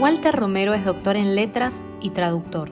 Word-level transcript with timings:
Walter 0.00 0.34
Romero 0.34 0.72
es 0.72 0.82
doctor 0.82 1.18
en 1.18 1.34
letras 1.34 1.82
y 2.00 2.08
traductor. 2.08 2.70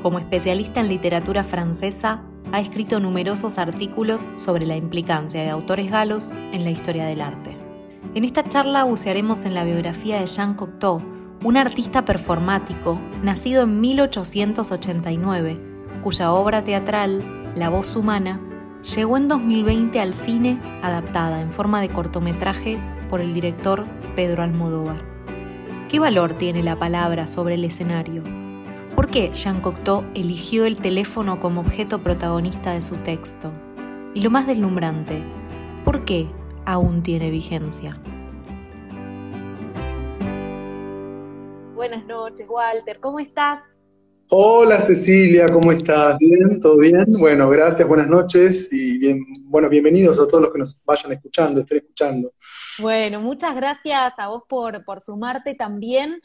Como 0.00 0.20
especialista 0.20 0.80
en 0.80 0.86
literatura 0.86 1.42
francesa, 1.42 2.22
ha 2.52 2.60
escrito 2.60 3.00
numerosos 3.00 3.58
artículos 3.58 4.28
sobre 4.36 4.64
la 4.64 4.76
implicancia 4.76 5.42
de 5.42 5.50
autores 5.50 5.90
galos 5.90 6.30
en 6.52 6.62
la 6.62 6.70
historia 6.70 7.04
del 7.06 7.20
arte. 7.20 7.56
En 8.14 8.22
esta 8.22 8.44
charla 8.44 8.84
bucearemos 8.84 9.44
en 9.44 9.54
la 9.54 9.64
biografía 9.64 10.20
de 10.20 10.26
Jean 10.26 10.54
Cocteau, 10.54 11.02
un 11.42 11.56
artista 11.56 12.04
performático 12.04 12.96
nacido 13.24 13.64
en 13.64 13.80
1889, 13.80 15.58
cuya 16.00 16.32
obra 16.32 16.62
teatral, 16.62 17.24
La 17.56 17.70
voz 17.70 17.96
humana, 17.96 18.40
llegó 18.94 19.16
en 19.16 19.26
2020 19.26 19.98
al 19.98 20.14
cine 20.14 20.60
adaptada 20.80 21.40
en 21.40 21.52
forma 21.52 21.80
de 21.80 21.88
cortometraje 21.88 22.78
por 23.10 23.20
el 23.20 23.34
director 23.34 23.84
Pedro 24.14 24.44
Almodóvar. 24.44 25.11
¿Qué 25.92 26.00
valor 26.00 26.32
tiene 26.32 26.62
la 26.62 26.78
palabra 26.78 27.28
sobre 27.28 27.56
el 27.56 27.66
escenario? 27.66 28.22
¿Por 28.96 29.10
qué 29.10 29.30
Jean 29.34 29.60
Cocteau 29.60 30.06
eligió 30.14 30.64
el 30.64 30.76
teléfono 30.80 31.38
como 31.38 31.60
objeto 31.60 32.02
protagonista 32.02 32.72
de 32.72 32.80
su 32.80 32.96
texto? 32.96 33.52
Y 34.14 34.22
lo 34.22 34.30
más 34.30 34.46
deslumbrante, 34.46 35.22
¿por 35.84 36.06
qué 36.06 36.30
aún 36.64 37.02
tiene 37.02 37.30
vigencia? 37.30 37.98
Buenas 41.74 42.06
noches, 42.06 42.48
Walter, 42.48 42.98
¿cómo 42.98 43.20
estás? 43.20 43.76
Hola 44.34 44.78
Cecilia, 44.78 45.46
¿cómo 45.46 45.72
estás? 45.72 46.16
¿Bien? 46.16 46.58
¿Todo 46.58 46.78
bien? 46.78 47.04
Bueno, 47.06 47.50
gracias, 47.50 47.86
buenas 47.86 48.06
noches 48.06 48.72
y 48.72 48.96
bien, 48.96 49.26
bueno, 49.42 49.68
bienvenidos 49.68 50.18
a 50.18 50.26
todos 50.26 50.44
los 50.44 50.52
que 50.54 50.58
nos 50.58 50.82
vayan 50.86 51.12
escuchando, 51.12 51.60
estén 51.60 51.76
escuchando. 51.80 52.30
Bueno, 52.78 53.20
muchas 53.20 53.54
gracias 53.54 54.14
a 54.16 54.28
vos 54.28 54.44
por, 54.48 54.86
por 54.86 55.02
sumarte 55.02 55.54
también. 55.54 56.22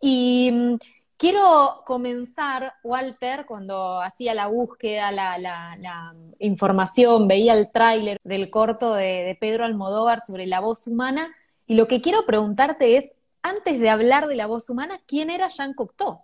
Y 0.00 0.50
mm, 0.50 0.74
quiero 1.18 1.82
comenzar, 1.84 2.72
Walter, 2.82 3.44
cuando 3.44 4.00
hacía 4.00 4.32
la 4.32 4.46
búsqueda, 4.46 5.12
la, 5.12 6.14
información, 6.38 7.28
veía 7.28 7.52
el 7.52 7.70
tráiler 7.70 8.16
del 8.24 8.48
corto 8.48 8.94
de, 8.94 9.22
de 9.22 9.36
Pedro 9.38 9.66
Almodóvar 9.66 10.22
sobre 10.26 10.46
la 10.46 10.60
voz 10.60 10.86
humana, 10.86 11.36
y 11.66 11.74
lo 11.74 11.86
que 11.88 12.00
quiero 12.00 12.24
preguntarte 12.24 12.96
es, 12.96 13.12
antes 13.42 13.80
de 13.80 13.90
hablar 13.90 14.28
de 14.28 14.36
la 14.36 14.46
voz 14.46 14.70
humana, 14.70 15.02
¿quién 15.06 15.28
era 15.28 15.48
Jean 15.48 15.74
Cocteau? 15.74 16.22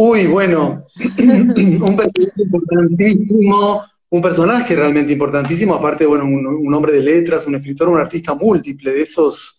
Uy, 0.00 0.28
bueno, 0.28 0.86
un 1.18 1.96
personaje 1.96 2.42
importantísimo, 2.42 3.82
un 4.10 4.22
personaje 4.22 4.76
realmente 4.76 5.12
importantísimo, 5.12 5.74
aparte, 5.74 6.06
bueno, 6.06 6.24
un, 6.24 6.72
hombre 6.72 6.92
de 6.92 7.02
letras, 7.02 7.48
un 7.48 7.56
escritor, 7.56 7.88
un 7.88 7.98
artista 7.98 8.32
múltiple, 8.36 8.92
de 8.92 9.02
esos 9.02 9.58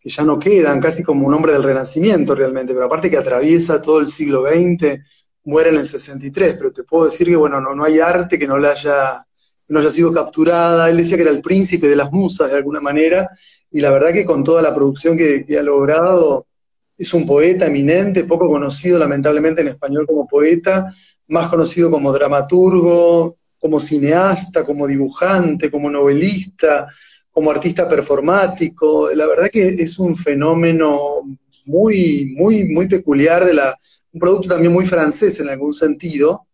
que 0.00 0.10
ya 0.10 0.24
no 0.24 0.40
quedan, 0.40 0.80
casi 0.80 1.04
como 1.04 1.24
un 1.24 1.34
hombre 1.34 1.52
del 1.52 1.62
Renacimiento 1.62 2.34
realmente, 2.34 2.74
pero 2.74 2.86
aparte 2.86 3.08
que 3.08 3.16
atraviesa 3.16 3.80
todo 3.80 4.00
el 4.00 4.08
siglo 4.08 4.44
XX, 4.44 4.98
muere 5.44 5.68
en 5.68 5.76
el 5.76 5.86
63, 5.86 6.56
pero 6.56 6.72
te 6.72 6.82
puedo 6.82 7.04
decir 7.04 7.28
que, 7.28 7.36
bueno, 7.36 7.60
no, 7.60 7.76
no 7.76 7.84
hay 7.84 8.00
arte 8.00 8.40
que 8.40 8.48
no 8.48 8.58
le 8.58 8.66
haya, 8.66 9.24
no 9.68 9.78
haya 9.78 9.90
sido 9.90 10.12
capturada, 10.12 10.90
él 10.90 10.96
decía 10.96 11.16
que 11.16 11.22
era 11.22 11.30
el 11.30 11.42
príncipe 11.42 11.86
de 11.86 11.94
las 11.94 12.10
musas 12.10 12.50
de 12.50 12.56
alguna 12.56 12.80
manera, 12.80 13.28
y 13.70 13.80
la 13.80 13.92
verdad 13.92 14.12
que 14.12 14.24
con 14.24 14.42
toda 14.42 14.62
la 14.62 14.74
producción 14.74 15.16
que 15.16 15.46
ha 15.56 15.62
logrado, 15.62 16.48
es 16.98 17.12
un 17.14 17.26
poeta 17.26 17.66
eminente, 17.66 18.24
poco 18.24 18.48
conocido 18.48 18.98
lamentablemente 18.98 19.60
en 19.60 19.68
español 19.68 20.06
como 20.06 20.26
poeta, 20.26 20.92
más 21.28 21.48
conocido 21.48 21.90
como 21.90 22.12
dramaturgo, 22.12 23.36
como 23.58 23.80
cineasta, 23.80 24.64
como 24.64 24.86
dibujante, 24.86 25.70
como 25.70 25.90
novelista, 25.90 26.86
como 27.30 27.50
artista 27.50 27.88
performático. 27.88 29.10
La 29.14 29.26
verdad 29.26 29.50
que 29.52 29.68
es 29.68 29.98
un 29.98 30.16
fenómeno 30.16 31.22
muy, 31.66 32.32
muy, 32.36 32.64
muy 32.64 32.88
peculiar 32.88 33.44
de 33.44 33.54
la, 33.54 33.76
un 34.12 34.20
producto 34.20 34.48
también 34.48 34.72
muy 34.72 34.86
francés 34.86 35.38
en 35.40 35.48
algún 35.48 35.74
sentido, 35.74 36.46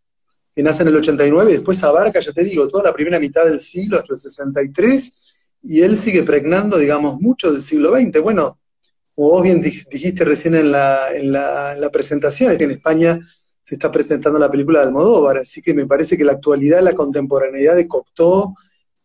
que 0.54 0.62
nace 0.62 0.82
en 0.82 0.88
el 0.88 0.96
89 0.96 1.50
y 1.50 1.54
después 1.54 1.82
abarca, 1.84 2.20
ya 2.20 2.32
te 2.32 2.44
digo, 2.44 2.66
toda 2.68 2.84
la 2.84 2.92
primera 2.92 3.20
mitad 3.20 3.44
del 3.44 3.60
siglo 3.60 3.98
hasta 3.98 4.14
el 4.14 4.18
63, 4.18 5.54
y 5.62 5.80
él 5.80 5.96
sigue 5.96 6.24
pregnando, 6.24 6.76
digamos, 6.76 7.20
mucho 7.20 7.52
del 7.52 7.62
siglo 7.62 7.92
XX. 7.92 8.20
Bueno, 8.20 8.58
como 9.14 9.30
vos 9.30 9.42
bien 9.42 9.60
dijiste 9.60 10.24
recién 10.24 10.54
en 10.54 10.72
la, 10.72 11.14
en 11.14 11.32
la, 11.32 11.90
presentación, 11.92 12.52
es 12.52 12.58
que 12.58 12.64
en 12.64 12.70
España 12.72 13.20
se 13.60 13.74
está 13.74 13.92
presentando 13.92 14.38
la 14.38 14.50
película 14.50 14.80
de 14.80 14.86
Almodóvar, 14.86 15.38
así 15.38 15.62
que 15.62 15.74
me 15.74 15.86
parece 15.86 16.16
que 16.16 16.24
la 16.24 16.32
actualidad, 16.32 16.82
la 16.82 16.94
contemporaneidad 16.94 17.76
de 17.76 17.86
Cocteau 17.86 18.54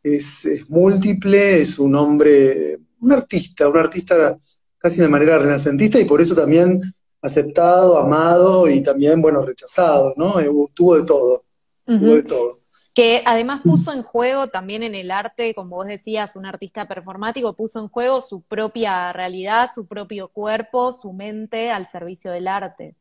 es, 0.01 0.47
múltiple, 0.69 1.61
es 1.61 1.77
un 1.77 1.95
hombre, 1.95 2.79
un 3.01 3.11
artista, 3.11 3.67
un 3.67 3.77
artista 3.77 4.37
casi 4.77 5.01
de 5.01 5.07
manera 5.07 5.37
renacentista 5.39 5.99
y 5.99 6.05
por 6.05 6.21
eso 6.21 6.35
también 6.35 6.81
aceptado, 7.21 7.97
amado 7.97 8.69
y 8.69 8.81
también, 8.81 9.21
bueno, 9.21 9.43
rechazado, 9.43 10.13
¿no? 10.15 10.39
Eh, 10.39 10.49
tuvo 10.73 10.97
de 10.97 11.03
todo, 11.03 11.43
tuvo 11.85 12.15
de 12.15 12.23
todo 12.23 12.56
que 12.97 13.21
además 13.27 13.61
puso 13.63 13.93
en 13.93 14.01
juego 14.01 14.47
también 14.47 14.81
en 14.81 14.95
el 14.95 15.11
arte, 15.11 15.53
como 15.53 15.75
vos 15.75 15.85
decías, 15.85 16.35
un 16.35 16.47
artista 16.47 16.87
performático, 16.87 17.55
puso 17.55 17.79
en 17.79 17.89
juego 17.89 18.23
su 18.23 18.41
propia 18.41 19.13
realidad, 19.13 19.69
su 19.71 19.85
propio 19.85 20.29
cuerpo, 20.29 20.91
su 20.93 21.13
mente 21.13 21.69
al 21.69 21.85
servicio 21.85 22.31
del 22.31 22.47
arte. 22.47 22.95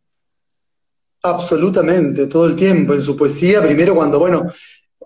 Absolutamente, 1.23 2.27
todo 2.27 2.47
el 2.47 2.57
tiempo. 2.57 2.93
En 2.93 3.01
su 3.01 3.17
poesía, 3.17 3.63
primero 3.63 3.95
cuando, 3.95 4.19
bueno, 4.19 4.53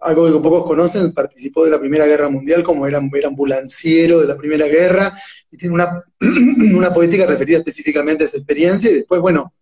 algo 0.01 0.27
que 0.27 0.41
pocos 0.41 0.67
conocen, 0.67 1.13
participó 1.13 1.65
de 1.65 1.71
la 1.71 1.79
Primera 1.79 2.05
Guerra 2.05 2.29
Mundial 2.29 2.65
como 2.65 2.85
era, 2.85 3.01
era 3.15 3.29
ambulanciero 3.29 4.19
de 4.19 4.27
la 4.27 4.37
Primera 4.37 4.67
Guerra, 4.67 5.17
y 5.53 5.57
tiene 5.57 5.73
una, 5.73 6.03
una 6.75 6.93
poética 6.93 7.27
referida 7.27 7.59
específicamente 7.59 8.25
a 8.25 8.27
esa 8.27 8.39
experiencia, 8.39 8.91
y 8.91 8.95
después, 8.95 9.21
bueno, 9.21 9.55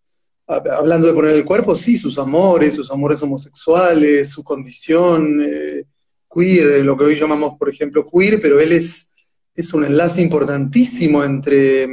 hablando 0.48 1.06
de 1.06 1.12
poner 1.12 1.34
el 1.34 1.44
cuerpo, 1.44 1.76
sí, 1.76 1.96
sus 1.96 2.18
amores, 2.18 2.74
sus 2.74 2.90
amores 2.90 3.22
homosexuales, 3.22 4.30
su 4.30 4.42
condición 4.42 5.42
eh, 5.44 5.84
queer, 6.32 6.84
lo 6.84 6.96
que 6.96 7.04
hoy 7.04 7.16
llamamos, 7.16 7.58
por 7.58 7.68
ejemplo, 7.68 8.06
queer, 8.06 8.40
pero 8.40 8.58
él 8.58 8.72
es, 8.72 9.14
es 9.54 9.74
un 9.74 9.84
enlace 9.84 10.22
importantísimo 10.22 11.22
entre, 11.22 11.86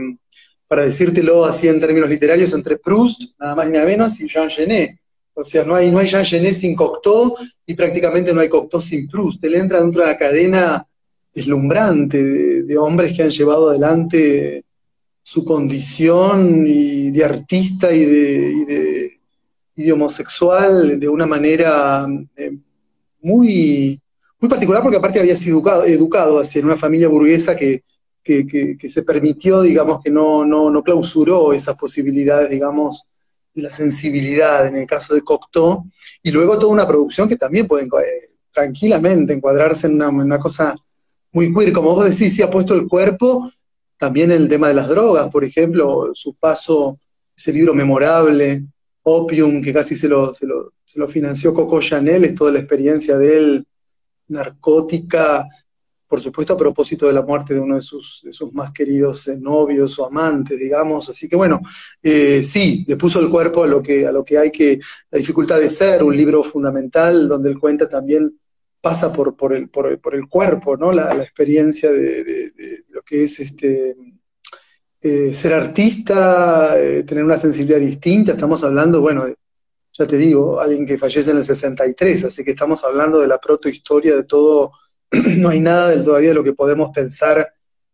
para 0.68 0.86
decírtelo 0.86 1.46
así 1.46 1.68
en 1.68 1.82
términos 1.82 2.10
literarios, 2.10 2.54
entre 2.54 2.78
Proust, 2.78 3.22
nada 3.40 3.56
más 3.56 3.66
ni 3.68 3.74
nada 3.74 3.86
menos, 3.86 4.20
y 4.22 4.28
Jean 4.30 4.50
Genet. 4.50 4.98
O 5.34 5.44
sea, 5.44 5.66
no 5.66 5.76
hay, 5.76 5.92
no 5.92 6.00
hay 6.00 6.08
Jean 6.08 6.24
Genet 6.24 6.54
sin 6.54 6.76
Cocteau 6.76 7.36
y 7.66 7.74
prácticamente 7.74 8.34
no 8.34 8.40
hay 8.40 8.48
Cocteau 8.48 8.82
sin 8.82 9.10
Proust. 9.10 9.44
Él 9.44 9.56
entra 9.56 9.82
dentro 9.82 10.02
de 10.02 10.08
una 10.08 10.18
cadena 10.18 10.88
deslumbrante 11.34 12.64
de 12.64 12.78
hombres 12.78 13.14
que 13.14 13.24
han 13.24 13.32
llevado 13.32 13.70
adelante 13.70 14.64
su 15.28 15.44
condición 15.44 16.66
y 16.68 17.10
de 17.10 17.26
artista 17.26 17.92
y 17.92 18.06
de, 18.06 19.12
de, 19.76 19.92
homosexual 19.92 21.00
de 21.00 21.10
una 21.10 21.26
manera 21.26 22.06
eh, 22.38 22.56
muy, 23.24 24.00
muy 24.40 24.50
particular, 24.50 24.84
porque 24.84 24.98
aparte 24.98 25.20
había 25.20 25.36
sido 25.36 25.58
educado, 25.58 25.84
educado 25.86 26.40
hacia 26.40 26.64
una 26.64 26.78
familia 26.78 27.08
burguesa 27.08 27.56
que, 27.56 27.82
se 28.24 29.02
permitió, 29.02 29.64
digamos, 29.64 30.00
que 30.04 30.12
no, 30.12 30.46
no, 30.46 30.84
clausuró 30.84 31.54
esas 31.54 31.76
posibilidades, 31.76 32.52
digamos, 32.52 33.08
de 33.56 33.64
la 33.64 33.72
sensibilidad 33.72 34.68
en 34.68 34.76
el 34.76 34.86
caso 34.86 35.16
de 35.16 35.24
Cocteau, 35.24 35.86
y 36.22 36.30
luego 36.30 36.60
toda 36.60 36.72
una 36.72 36.88
producción 36.88 37.28
que 37.28 37.36
también 37.36 37.66
puede 37.66 37.86
eh, 37.86 38.38
tranquilamente 38.52 39.34
encuadrarse 39.34 39.88
en 39.88 39.96
una, 39.96 40.10
en 40.10 40.22
una, 40.22 40.40
cosa 40.40 40.76
muy 41.32 41.52
queer, 41.52 41.74
como 41.74 41.96
vos 41.96 42.06
decís, 42.06 42.36
si 42.36 42.44
ha 42.44 42.52
puesto 42.52 42.76
el 42.76 42.88
cuerpo 42.88 43.52
también 43.98 44.32
el 44.32 44.48
tema 44.48 44.68
de 44.68 44.74
las 44.74 44.88
drogas, 44.88 45.30
por 45.30 45.44
ejemplo, 45.44 46.12
su 46.14 46.36
paso, 46.36 47.00
ese 47.36 47.54
libro 47.54 47.74
memorable, 47.74 48.66
Opium, 49.04 49.62
que 49.62 49.74
casi 49.74 49.96
se 49.96 50.08
lo, 50.08 50.34
se 50.34 50.48
lo, 50.48 50.74
se 50.86 51.00
lo 51.00 51.08
financió 51.08 51.54
Coco 51.54 51.80
Chanel, 51.80 52.26
es 52.26 52.36
toda 52.36 52.52
la 52.52 52.60
experiencia 52.60 53.18
de 53.18 53.38
él 53.38 53.68
narcótica, 54.28 55.46
por 56.08 56.22
supuesto 56.22 56.54
a 56.54 56.58
propósito 56.58 57.08
de 57.08 57.14
la 57.14 57.22
muerte 57.22 57.54
de 57.54 57.60
uno 57.60 57.76
de 57.76 57.82
sus, 57.82 58.22
de 58.24 58.32
sus 58.32 58.54
más 58.54 58.72
queridos 58.72 59.28
eh, 59.28 59.38
novios 59.40 59.98
o 60.00 60.06
amantes, 60.06 60.58
digamos. 60.60 61.10
Así 61.10 61.28
que 61.28 61.36
bueno, 61.36 61.60
eh, 62.02 62.44
sí, 62.44 62.86
le 62.88 62.96
puso 62.96 63.20
el 63.20 63.30
cuerpo 63.30 63.64
a 63.64 63.68
lo, 63.68 63.82
que, 63.82 64.06
a 64.06 64.12
lo 64.12 64.24
que 64.24 64.38
hay 64.38 64.52
que, 64.52 64.80
la 65.12 65.20
dificultad 65.20 65.60
de 65.60 65.70
ser, 65.70 66.04
un 66.04 66.16
libro 66.16 66.44
fundamental 66.44 67.28
donde 67.28 67.50
él 67.50 67.60
cuenta 67.60 67.90
también 67.90 68.40
pasa 68.86 69.12
por, 69.12 69.36
por, 69.36 69.56
el, 69.56 69.68
por, 69.68 70.14
el, 70.14 70.28
cuerpo, 70.30 70.78
¿no? 70.78 70.92
La, 70.92 71.12
experiencia 71.16 71.92
de, 71.92 72.52
lo 72.90 73.02
que 73.02 73.24
es 73.24 73.40
este, 73.40 73.96
eh, 75.02 75.34
ser 75.34 75.54
artista, 75.54 76.80
eh, 76.80 77.02
tener 77.02 77.24
una 77.24 77.40
sensibilidad 77.40 77.80
distinta. 77.80 78.34
Estamos 78.34 78.64
hablando, 78.64 79.02
bueno, 79.02 79.26
ya 79.92 80.06
te 80.06 80.18
digo, 80.18 80.60
alguien 80.60 80.86
que 80.86 81.00
fallece 81.00 81.32
en 81.32 81.38
el 81.38 81.44
63, 81.44 82.26
así 82.26 82.46
que 82.46 82.52
estamos 82.52 82.84
hablando 82.84 83.20
de 83.20 83.28
la 83.28 83.40
protohistoria 83.40 84.16
de 84.16 84.24
todo. 84.26 84.74
no 85.38 85.50
hay 85.50 85.62
nada 85.62 85.90
del, 85.90 86.06
todavía 86.06 86.30
de 86.30 86.36
lo 86.36 86.44
que 86.44 86.54
podemos 86.54 86.92
pensar 86.94 87.52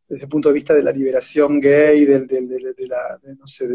desde 0.09 0.25
el 0.25 0.29
punto 0.29 0.49
de 0.49 0.55
vista 0.55 0.73
de 0.73 0.83
la 0.83 0.91
liberación 0.91 1.61
gay, 1.61 2.03
del, 2.03 2.27
del, 2.27 2.75
no 3.39 3.47
sé, 3.47 3.65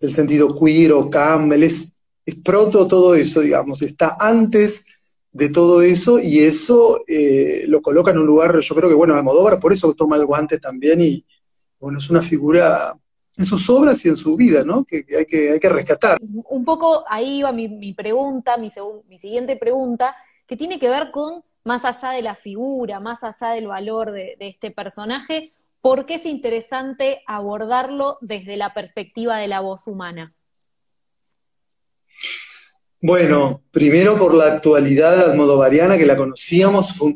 del, 0.00 0.12
sentido 0.12 0.58
queer 0.58 0.90
o 0.94 1.08
Campbell, 1.08 1.62
es, 1.62 2.00
es 2.26 2.34
proto 2.34 2.88
todo 2.88 3.14
eso, 3.14 3.40
digamos, 3.40 3.82
está 3.82 4.16
antes 4.18 4.84
de 5.38 5.50
todo 5.50 5.82
eso 5.82 6.18
y 6.18 6.40
eso 6.40 7.04
eh, 7.06 7.62
lo 7.68 7.80
coloca 7.80 8.10
en 8.10 8.18
un 8.18 8.26
lugar, 8.26 8.58
yo 8.58 8.74
creo 8.74 8.88
que, 8.88 8.94
bueno, 8.96 9.14
Almodóvar 9.14 9.60
por 9.60 9.72
eso 9.72 9.94
toma 9.94 10.16
el 10.16 10.26
guante 10.26 10.58
también 10.58 11.00
y, 11.00 11.24
bueno, 11.78 11.98
es 11.98 12.10
una 12.10 12.22
figura 12.22 12.92
en 13.36 13.44
sus 13.44 13.70
obras 13.70 14.04
y 14.04 14.08
en 14.08 14.16
su 14.16 14.34
vida, 14.34 14.64
¿no? 14.64 14.84
Que, 14.84 15.04
hay, 15.16 15.26
que 15.26 15.52
hay 15.52 15.60
que 15.60 15.68
rescatar. 15.68 16.18
Un 16.20 16.64
poco 16.64 17.04
ahí 17.08 17.42
va 17.42 17.52
mi, 17.52 17.94
pregunta, 17.94 18.56
mi, 18.56 18.68
mi 19.08 19.18
siguiente 19.20 19.56
pregunta, 19.56 20.16
que 20.44 20.56
tiene 20.56 20.80
que 20.80 20.88
ver 20.88 21.12
con, 21.12 21.44
más 21.62 21.84
allá 21.84 22.16
de 22.16 22.22
la 22.22 22.34
figura, 22.34 22.98
más 22.98 23.22
allá 23.22 23.54
del 23.54 23.68
valor 23.68 24.10
de, 24.10 24.34
de 24.40 24.48
este 24.48 24.72
personaje, 24.72 25.52
¿por 25.80 26.04
qué 26.04 26.14
es 26.14 26.26
interesante 26.26 27.22
abordarlo 27.28 28.18
desde 28.22 28.56
la 28.56 28.74
perspectiva 28.74 29.36
de 29.36 29.46
la 29.46 29.60
voz 29.60 29.86
humana? 29.86 30.30
Bueno, 33.00 33.62
primero 33.70 34.18
por 34.18 34.34
la 34.34 34.54
actualidad 34.54 35.30
almodovariana 35.30 35.96
que 35.96 36.04
la 36.04 36.16
conocíamos, 36.16 36.92
fue 36.92 37.14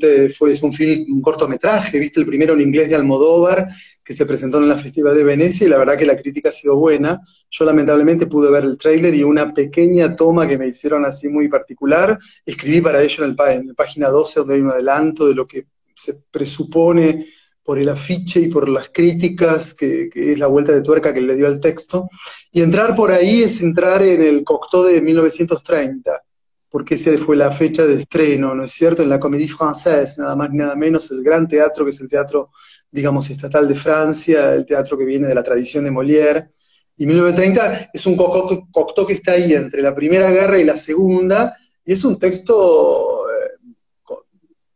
un, 0.62 0.72
film, 0.72 1.12
un 1.12 1.20
cortometraje, 1.20 1.98
viste 1.98 2.20
el 2.20 2.26
primero 2.26 2.54
en 2.54 2.60
inglés 2.60 2.88
de 2.88 2.94
Almodóvar, 2.94 3.66
que 4.04 4.12
se 4.12 4.24
presentó 4.24 4.58
en 4.58 4.68
la 4.68 4.78
Festival 4.78 5.16
de 5.16 5.24
Venecia 5.24 5.66
y 5.66 5.70
la 5.70 5.78
verdad 5.78 5.98
que 5.98 6.06
la 6.06 6.16
crítica 6.16 6.50
ha 6.50 6.52
sido 6.52 6.76
buena. 6.76 7.20
Yo 7.50 7.64
lamentablemente 7.64 8.28
pude 8.28 8.48
ver 8.48 8.62
el 8.62 8.78
tráiler 8.78 9.12
y 9.12 9.24
una 9.24 9.52
pequeña 9.52 10.14
toma 10.14 10.46
que 10.46 10.56
me 10.56 10.68
hicieron 10.68 11.04
así 11.04 11.28
muy 11.28 11.48
particular. 11.48 12.16
Escribí 12.46 12.80
para 12.80 13.02
ello 13.02 13.24
en, 13.24 13.30
el, 13.30 13.50
en 13.50 13.66
la 13.68 13.74
página 13.74 14.08
12 14.08 14.38
donde 14.38 14.54
hay 14.54 14.60
un 14.60 14.70
adelanto 14.70 15.26
de 15.26 15.34
lo 15.34 15.48
que 15.48 15.66
se 15.96 16.14
presupone 16.30 17.26
por 17.64 17.78
el 17.78 17.88
afiche 17.88 18.40
y 18.40 18.48
por 18.48 18.68
las 18.68 18.90
críticas, 18.90 19.74
que, 19.74 20.10
es 20.14 20.38
la 20.38 20.48
vuelta 20.48 20.72
de 20.72 20.82
tuerca 20.82 21.14
que 21.14 21.20
le 21.20 21.36
dio 21.36 21.46
al 21.46 21.60
texto. 21.60 22.08
Y 22.50 22.62
entrar 22.62 22.96
por 22.96 23.10
ahí 23.12 23.42
es 23.42 23.60
entrar 23.62 24.02
en 24.02 24.22
el 24.22 24.44
Cocteau 24.44 24.82
de 24.82 25.00
1930, 25.00 26.22
porque 26.68 26.94
esa 26.94 27.16
fue 27.18 27.36
la 27.36 27.50
fecha 27.50 27.86
de 27.86 27.94
estreno, 27.94 28.54
¿no 28.54 28.64
es 28.64 28.72
cierto? 28.72 29.02
En 29.02 29.08
la 29.08 29.20
Comédie 29.20 29.48
Française, 29.48 30.18
nada 30.18 30.34
más 30.34 30.50
ni 30.50 30.58
nada 30.58 30.74
menos, 30.74 31.10
el 31.10 31.22
gran 31.22 31.46
teatro 31.46 31.84
que 31.84 31.90
es 31.90 32.00
el 32.00 32.08
teatro, 32.08 32.50
digamos, 32.90 33.30
estatal 33.30 33.68
de 33.68 33.74
Francia, 33.74 34.54
el 34.54 34.66
teatro 34.66 34.98
que 34.98 35.04
viene 35.04 35.28
de 35.28 35.34
la 35.34 35.42
tradición 35.42 35.84
de 35.84 35.92
Molière. 35.92 36.48
Y 36.96 37.06
1930 37.06 37.90
es 37.92 38.06
un 38.06 38.16
Cocteau 38.16 39.06
que 39.06 39.14
está 39.14 39.32
ahí 39.32 39.54
entre 39.54 39.82
la 39.82 39.94
Primera 39.94 40.30
Guerra 40.30 40.58
y 40.58 40.64
la 40.64 40.76
Segunda, 40.76 41.54
y 41.84 41.92
es 41.92 42.04
un 42.04 42.18
texto 42.18 43.26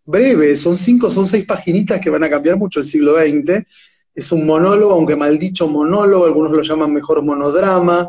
breve, 0.06 0.56
son 0.56 0.76
cinco, 0.76 1.10
son 1.10 1.26
seis 1.26 1.44
paginitas 1.44 2.00
que 2.00 2.10
van 2.10 2.24
a 2.24 2.30
cambiar 2.30 2.56
mucho 2.56 2.80
el 2.80 2.86
siglo 2.86 3.16
XX. 3.16 3.64
Es 4.14 4.32
un 4.32 4.46
monólogo, 4.46 4.94
aunque 4.94 5.16
mal 5.16 5.38
dicho 5.38 5.68
monólogo, 5.68 6.24
algunos 6.24 6.52
lo 6.52 6.62
llaman 6.62 6.92
mejor 6.92 7.22
monodrama. 7.22 8.08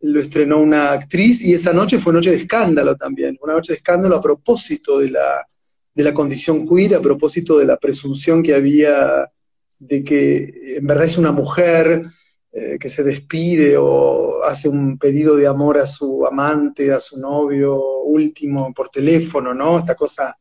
Lo 0.00 0.20
estrenó 0.20 0.60
una 0.60 0.92
actriz 0.92 1.42
y 1.42 1.54
esa 1.54 1.72
noche 1.72 1.98
fue 1.98 2.12
noche 2.12 2.30
de 2.30 2.36
escándalo 2.36 2.96
también. 2.96 3.38
Una 3.42 3.54
noche 3.54 3.72
de 3.72 3.76
escándalo 3.76 4.16
a 4.16 4.22
propósito 4.22 4.98
de 4.98 5.10
la, 5.10 5.46
de 5.94 6.04
la 6.04 6.14
condición 6.14 6.66
queer, 6.66 6.94
a 6.94 7.00
propósito 7.00 7.58
de 7.58 7.66
la 7.66 7.76
presunción 7.76 8.42
que 8.42 8.54
había 8.54 9.30
de 9.78 10.04
que 10.04 10.76
en 10.76 10.86
verdad 10.86 11.04
es 11.04 11.18
una 11.18 11.32
mujer 11.32 12.04
eh, 12.52 12.78
que 12.78 12.88
se 12.88 13.02
despide 13.02 13.76
o 13.76 14.44
hace 14.44 14.68
un 14.68 14.96
pedido 14.98 15.36
de 15.36 15.46
amor 15.46 15.78
a 15.78 15.86
su 15.86 16.24
amante, 16.26 16.92
a 16.92 17.00
su 17.00 17.18
novio 17.18 18.02
último 18.02 18.72
por 18.74 18.90
teléfono, 18.90 19.54
¿no? 19.54 19.78
Esta 19.78 19.94
cosa 19.94 20.36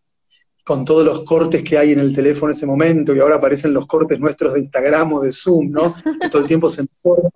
con 0.72 0.86
todos 0.86 1.04
los 1.04 1.26
cortes 1.26 1.66
que 1.66 1.78
hay 1.78 1.92
en 1.92 2.00
el 2.00 2.16
teléfono 2.16 2.50
en 2.50 2.56
ese 2.56 2.66
momento, 2.66 3.14
y 3.14 3.20
ahora 3.20 3.36
aparecen 3.36 3.74
los 3.74 3.86
cortes 3.88 4.18
nuestros 4.22 4.54
de 4.54 4.62
Instagram 4.62 5.12
o 5.12 5.22
de 5.22 5.34
Zoom, 5.34 5.70
¿no? 5.70 5.94
todo 6.32 6.42
el 6.44 6.48
tiempo 6.48 6.70
se 6.70 6.86
corta, 7.02 7.28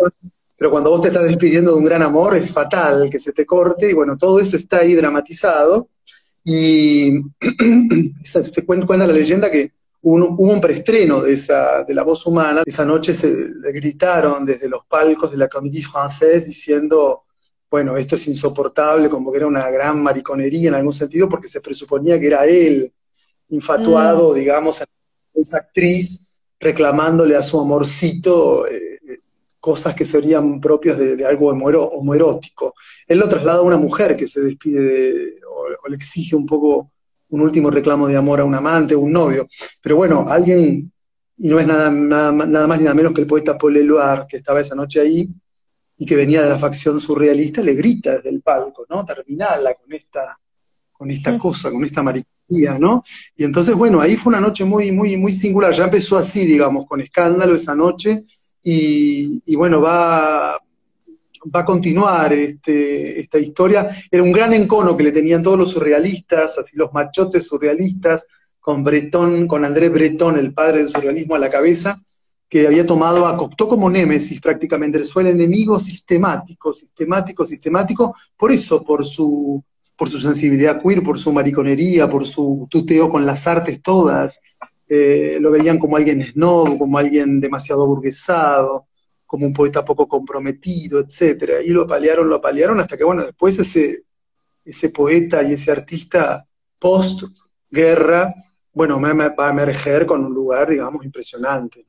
pero 0.56 0.72
cuando 0.72 0.90
vos 0.90 1.02
te 1.02 1.10
estás 1.10 1.24
despidiendo 1.24 1.72
de 1.72 1.78
un 1.78 1.84
gran 1.84 2.02
amor 2.02 2.38
es 2.38 2.50
fatal 2.50 3.10
que 3.10 3.20
se 3.20 3.34
te 3.34 3.46
corte, 3.46 3.92
y 3.92 3.94
bueno, 3.94 4.16
todo 4.16 4.40
eso 4.40 4.56
está 4.56 4.78
ahí 4.78 4.94
dramatizado, 4.94 5.90
y 6.46 7.20
se 8.24 8.66
cuenta, 8.66 8.96
la 8.96 9.08
leyenda 9.08 9.52
que 9.52 9.74
hubo 10.04 10.54
un, 10.54 10.62
preestreno 10.62 11.22
de, 11.22 11.34
esa, 11.34 11.84
de 11.84 11.94
la 11.94 12.04
voz 12.04 12.26
humana, 12.26 12.64
esa 12.66 12.86
noche 12.86 13.14
se 13.14 13.50
gritaron 13.74 14.46
desde 14.46 14.70
los 14.70 14.86
palcos 14.86 15.32
de 15.32 15.38
la 15.38 15.50
Comédie 15.50 15.84
Française 15.84 16.46
diciendo 16.46 17.24
bueno, 17.70 17.98
esto 17.98 18.16
es 18.16 18.26
insoportable, 18.30 19.10
como 19.10 19.30
que 19.30 19.40
era 19.40 19.48
una 19.48 19.70
gran 19.70 20.02
mariconería 20.02 20.70
en 20.70 20.76
algún 20.76 20.94
sentido, 20.94 21.28
porque 21.28 21.48
se 21.48 21.60
presuponía 21.60 22.18
que 22.18 22.28
era 22.28 22.46
él 22.46 22.94
infatuado, 23.50 24.32
mm. 24.32 24.36
digamos, 24.36 24.84
esa 25.34 25.58
actriz 25.58 26.42
reclamándole 26.60 27.36
a 27.36 27.44
su 27.44 27.60
amorcito 27.60 28.66
eh, 28.68 29.00
cosas 29.60 29.96
que 29.96 30.06
serían 30.06 30.62
propias 30.62 30.98
de, 30.98 31.26
algo 31.26 31.50
homoerótico. 31.50 32.76
Él 33.08 33.18
lo 33.18 33.28
traslada 33.28 33.60
a 33.60 33.64
una 33.64 33.78
mujer 33.78 34.16
que 34.16 34.28
se 34.28 34.42
despide 34.42 35.40
o, 35.50 35.90
le 35.90 35.96
exige 35.96 36.36
un 36.36 36.46
poco 36.46 36.92
un 37.30 37.42
último 37.42 37.72
reclamo 37.72 38.08
de 38.08 38.16
amor 38.16 38.40
a 38.40 38.46
un 38.46 38.54
amante, 38.54 38.96
o 38.96 39.00
un 39.00 39.12
novio. 39.12 39.48
Pero 39.82 39.98
bueno, 39.98 40.26
alguien, 40.30 40.92
y 41.38 41.48
no 41.50 41.60
es 41.60 41.66
nada, 41.66 41.90
nada, 41.90 42.32
nada 42.32 42.68
más 42.68 42.78
ni 42.78 42.84
nada 42.84 42.94
menos 42.94 43.14
que 43.14 43.22
el 43.22 43.28
poeta 43.28 43.58
Paul 43.58 43.76
Eluard, 43.78 44.28
que 44.28 44.38
estaba 44.38 44.62
esa 44.62 44.76
noche 44.76 45.02
ahí, 45.02 45.34
y 45.98 46.06
que 46.06 46.16
venía 46.16 46.44
de 46.44 46.50
la 46.50 46.60
facción 46.60 47.00
surrealista, 47.00 47.62
le 47.62 47.74
grita 47.74 48.18
desde 48.18 48.30
el 48.30 48.42
palco, 48.42 48.86
¿no? 48.90 49.06
Terminala 49.06 49.74
con 49.74 49.92
esta, 49.94 50.38
con 51.06 51.12
esta 51.12 51.38
cosa, 51.38 51.70
con 51.70 51.84
esta 51.84 52.02
mariconía 52.02 52.80
¿no? 52.80 53.04
Y 53.38 53.44
entonces, 53.44 53.76
bueno, 53.76 54.02
ahí 54.02 54.16
fue 54.16 54.32
una 54.32 54.42
noche 54.42 54.66
muy, 54.66 54.92
muy, 54.92 55.18
muy 55.18 55.32
singular. 55.32 55.72
Ya 55.74 55.84
empezó 55.84 56.18
así, 56.18 56.46
digamos, 56.46 56.88
con 56.88 57.00
escándalo 57.00 57.54
esa 57.54 57.76
noche, 57.76 58.24
y, 58.64 59.56
bueno, 59.56 59.80
va, 59.80 60.58
va 61.56 61.60
a 61.60 61.66
continuar 61.66 62.34
este, 62.34 63.20
esta 63.20 63.38
historia. 63.38 63.88
Era 64.10 64.24
un 64.24 64.32
gran 64.32 64.56
encono 64.56 64.98
que 64.98 65.04
le 65.04 65.12
tenían 65.12 65.44
todos 65.44 65.60
los 65.60 65.72
surrealistas, 65.72 66.58
así 66.58 66.76
los 66.76 66.92
machotes 66.92 67.46
surrealistas, 67.46 68.26
con 68.60 68.84
Breton, 68.84 69.48
con 69.48 69.64
André 69.64 69.90
Breton, 69.90 70.40
el 70.40 70.52
padre 70.52 70.80
del 70.80 70.90
surrealismo, 70.90 71.36
a 71.36 71.40
la 71.40 71.52
cabeza, 71.52 72.02
que 72.50 72.66
había 72.66 72.88
tomado 72.88 73.28
a 73.28 73.38
Cocteau 73.38 73.70
como 73.70 73.92
némesis 73.92 74.42
prácticamente, 74.42 75.04
fue 75.04 75.22
el 75.22 75.30
enemigo 75.30 75.80
sistemático, 75.80 76.74
sistemático, 76.74 77.46
sistemático, 77.46 78.16
por 78.36 78.52
eso, 78.52 78.84
por 78.84 79.06
su 79.06 79.64
por 79.96 80.10
su 80.10 80.20
sensibilidad 80.20 80.82
queer, 80.82 81.04
por 81.04 81.20
su 81.20 81.32
mariconería, 81.32 82.10
por 82.10 82.26
su 82.26 82.68
tuteo 82.70 83.10
con 83.10 83.26
las 83.26 83.48
artes 83.48 83.82
todas. 83.82 84.42
Eh, 84.88 85.38
lo 85.40 85.52
veían 85.52 85.80
como 85.80 85.98
alguien 85.98 86.22
snob, 86.22 86.78
como 86.78 86.98
alguien 86.98 87.40
demasiado 87.40 87.88
burguesado, 87.88 88.88
como 89.26 89.46
un 89.46 89.54
poeta 89.54 89.84
poco 89.84 90.08
comprometido, 90.08 91.00
etc. 91.00 91.66
Y 91.66 91.70
lo 91.70 91.84
apalearon, 91.84 92.30
lo 92.30 92.36
apalearon, 92.36 92.80
hasta 92.80 92.98
que, 92.98 93.04
bueno, 93.04 93.24
después 93.24 93.58
ese, 93.58 94.04
ese 94.64 94.90
poeta 94.90 95.44
y 95.44 95.54
ese 95.54 95.72
artista 95.72 96.46
post-guerra, 96.78 98.34
bueno, 98.74 99.00
va 99.00 99.48
a 99.48 99.50
emerger 99.50 100.06
con 100.06 100.26
un 100.26 100.34
lugar, 100.34 100.70
digamos, 100.70 101.04
impresionante. 101.06 101.86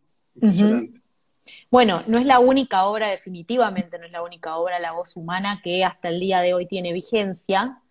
Bueno, 1.70 2.00
no 2.06 2.18
es 2.18 2.26
la 2.26 2.38
única 2.38 2.84
obra, 2.84 3.08
definitivamente 3.08 3.98
no 3.98 4.06
es 4.06 4.12
la 4.12 4.22
única 4.22 4.56
obra, 4.56 4.78
La 4.78 4.92
voz 4.92 5.16
humana, 5.16 5.60
que 5.62 5.84
hasta 5.84 6.08
el 6.08 6.20
día 6.20 6.40
de 6.40 6.54
hoy 6.54 6.66
tiene 6.66 6.92
vigencia. 6.92 7.82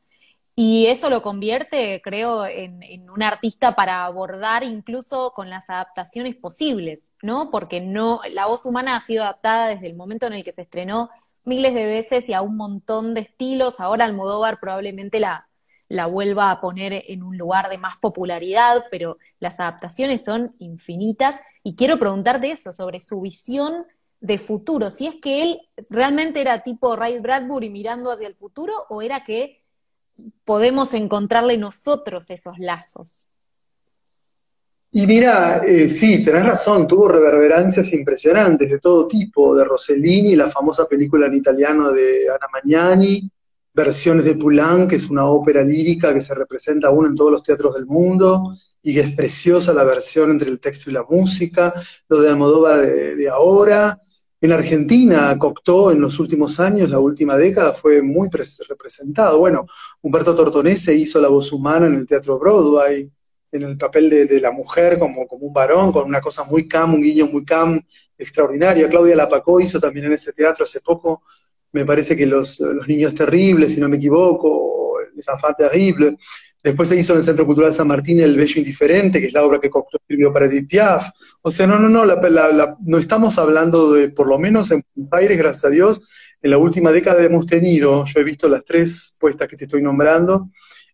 Y 0.57 0.87
eso 0.87 1.09
lo 1.09 1.21
convierte, 1.21 2.01
creo, 2.01 2.45
en, 2.45 3.09
un 3.09 3.23
artista 3.23 3.75
para 3.75 4.05
abordar 4.05 4.63
incluso 4.63 5.33
con 5.35 5.49
las 5.49 5.69
adaptaciones 5.69 6.35
posibles, 6.37 7.13
¿no? 7.21 7.51
Porque 7.51 7.81
no, 7.81 8.21
la 8.31 8.45
voz 8.45 8.65
humana 8.65 8.95
ha 8.95 9.01
sido 9.01 9.23
adaptada 9.23 9.67
desde 9.67 9.87
el 9.87 9.95
momento 9.95 10.27
en 10.27 10.33
el 10.33 10.45
que 10.45 10.53
se 10.53 10.61
estrenó 10.61 11.09
miles 11.43 11.73
de 11.73 11.85
veces 11.85 12.29
y 12.29 12.33
a 12.33 12.41
un 12.41 12.55
montón 12.55 13.13
de 13.13 13.21
estilos. 13.21 13.81
Ahora 13.81 14.05
Almodóvar 14.05 14.59
probablemente 14.61 15.19
la, 15.19 15.49
la 15.89 16.05
vuelva 16.05 16.51
a 16.51 16.61
poner 16.61 17.03
en 17.07 17.23
un 17.23 17.37
lugar 17.37 17.69
de 17.69 17.77
más 17.77 17.97
popularidad, 17.97 18.85
pero 18.89 19.17
las 19.39 19.59
adaptaciones 19.59 20.23
son 20.23 20.55
infinitas. 20.59 21.41
Y 21.63 21.75
quiero 21.75 21.99
preguntarte 21.99 22.51
eso, 22.51 22.71
sobre 22.71 23.01
su 23.01 23.19
visión 23.19 23.85
de 24.21 24.37
futuro, 24.37 24.89
si 24.89 25.07
es 25.07 25.15
que 25.21 25.43
él 25.43 25.59
realmente 25.89 26.41
era 26.41 26.63
tipo 26.63 26.95
Ray 26.95 27.19
Bradbury 27.19 27.69
mirando 27.69 28.11
hacia 28.11 28.27
el 28.27 28.35
futuro 28.35 28.73
o 28.89 29.01
era 29.01 29.23
que 29.23 29.64
podemos 30.43 30.93
encontrarle 30.93 31.57
nosotros 31.57 32.29
esos 32.29 32.57
lazos. 32.59 33.29
Y 34.91 35.05
mira, 35.07 35.61
eh, 35.65 35.89
sí, 35.89 36.23
tenés 36.23 36.45
razón, 36.45 36.87
tuvo 36.87 37.09
reverberancias 37.09 37.91
impresionantes 37.91 38.69
de 38.69 38.79
todo 38.79 39.07
tipo, 39.07 39.53
de 39.53 39.65
Rossellini, 39.65 40.37
la 40.37 40.47
famosa 40.47 40.85
película 40.85 41.25
en 41.25 41.33
italiano 41.33 41.91
de 41.91 42.29
Ana 42.29 42.47
Magnani, 42.53 43.29
versiones 43.73 44.23
de 44.23 44.35
Poulain, 44.35 44.87
que 44.87 44.95
es 44.95 45.09
una 45.09 45.25
ópera 45.25 45.63
lírica 45.63 46.13
que 46.13 46.21
se 46.21 46.33
representa 46.33 46.87
aún 46.87 47.07
en 47.07 47.15
todos 47.15 47.29
los 47.29 47.43
teatros 47.43 47.75
del 47.75 47.85
mundo 47.85 48.55
y 48.81 48.93
que 48.93 49.01
es 49.01 49.15
preciosa 49.15 49.73
la 49.73 49.83
versión 49.83 50.31
entre 50.31 50.49
el 50.49 50.61
texto 50.61 50.89
y 50.89 50.93
la 50.93 51.03
música, 51.03 51.73
lo 52.07 52.21
de 52.21 52.29
Almodóvar 52.29 52.79
de, 52.79 53.29
ahora. 53.29 53.99
En 54.45 54.51
Argentina, 54.51 55.35
Cocteau 55.39 55.89
en 55.89 55.99
los 55.99 56.19
últimos 56.19 56.59
años, 56.59 56.87
la 56.87 56.99
última 56.99 57.35
década, 57.35 57.73
fue 57.73 58.03
muy 58.03 58.29
representado. 58.29 59.39
Bueno, 59.39 59.65
Humberto 60.01 60.35
Tortonese 60.35 60.93
hizo 60.93 61.19
la 61.19 61.29
voz 61.29 61.51
humana 61.51 61.87
en 61.87 61.95
el 61.95 62.05
Teatro 62.05 62.37
Broadway, 62.37 63.11
en 63.51 63.63
el 63.63 63.75
papel 63.75 64.07
de, 64.07 64.39
la 64.39 64.51
mujer 64.51 64.99
como, 64.99 65.25
como, 65.27 65.47
un 65.47 65.53
varón, 65.53 65.91
con 65.91 66.07
una 66.07 66.21
cosa 66.21 66.43
muy 66.43 66.67
cam, 66.67 66.93
un 66.93 67.01
guiño 67.01 67.25
muy 67.25 67.43
cam 67.43 67.81
extraordinario. 68.19 68.87
Claudia 68.87 69.15
Lapacó 69.15 69.59
hizo 69.59 69.79
también 69.79 70.05
en 70.05 70.13
ese 70.13 70.31
teatro 70.31 70.63
hace 70.63 70.79
poco 70.81 71.23
me 71.75 71.83
parece 71.83 72.15
que 72.15 72.25
los, 72.25 72.61
Niños 72.87 73.15
Terribles, 73.15 73.73
si 73.73 73.81
no 73.81 73.89
me 73.89 73.97
equivoco, 73.97 74.97
Les 75.13 75.27
Enfants 75.27 75.57
Terribles. 75.57 76.13
Después 76.65 76.89
se 76.89 76.97
hizo 76.97 77.13
en 77.13 77.19
el 77.19 77.23
Centro 77.23 77.45
Cultural 77.45 77.71
San 77.71 77.87
Martín 77.87 78.19
El 78.19 78.35
Bello 78.35 78.57
Indiferente, 78.57 79.21
que 79.21 79.27
es 79.27 79.33
la 79.33 79.45
obra 79.45 79.59
que 79.59 79.69
Cocteau 79.69 79.99
escribió 80.01 80.33
para 80.33 80.47
Edith 80.47 80.67
Piaf. 80.67 81.11
O 81.43 81.51
sea, 81.51 81.67
no, 81.67 81.77
no, 81.77 81.89
no, 81.89 82.05
no 82.07 82.97
estamos 82.97 83.37
hablando 83.37 83.93
de, 83.93 84.09
por 84.09 84.27
lo 84.27 84.39
menos 84.39 84.71
en 84.71 84.83
Buenos 84.95 85.13
Aires, 85.13 85.37
gracias 85.37 85.65
a 85.65 85.69
Dios, 85.69 86.01
en 86.41 86.49
la 86.49 86.57
última 86.57 86.91
década 86.91 87.23
hemos 87.23 87.45
tenido, 87.45 88.03
yo 88.05 88.19
he 88.19 88.23
visto 88.23 88.49
las 88.49 88.65
tres 88.65 89.15
puestas 89.19 89.47
que 89.47 89.57
te 89.57 89.65
estoy 89.65 89.83
nombrando, 89.83 90.49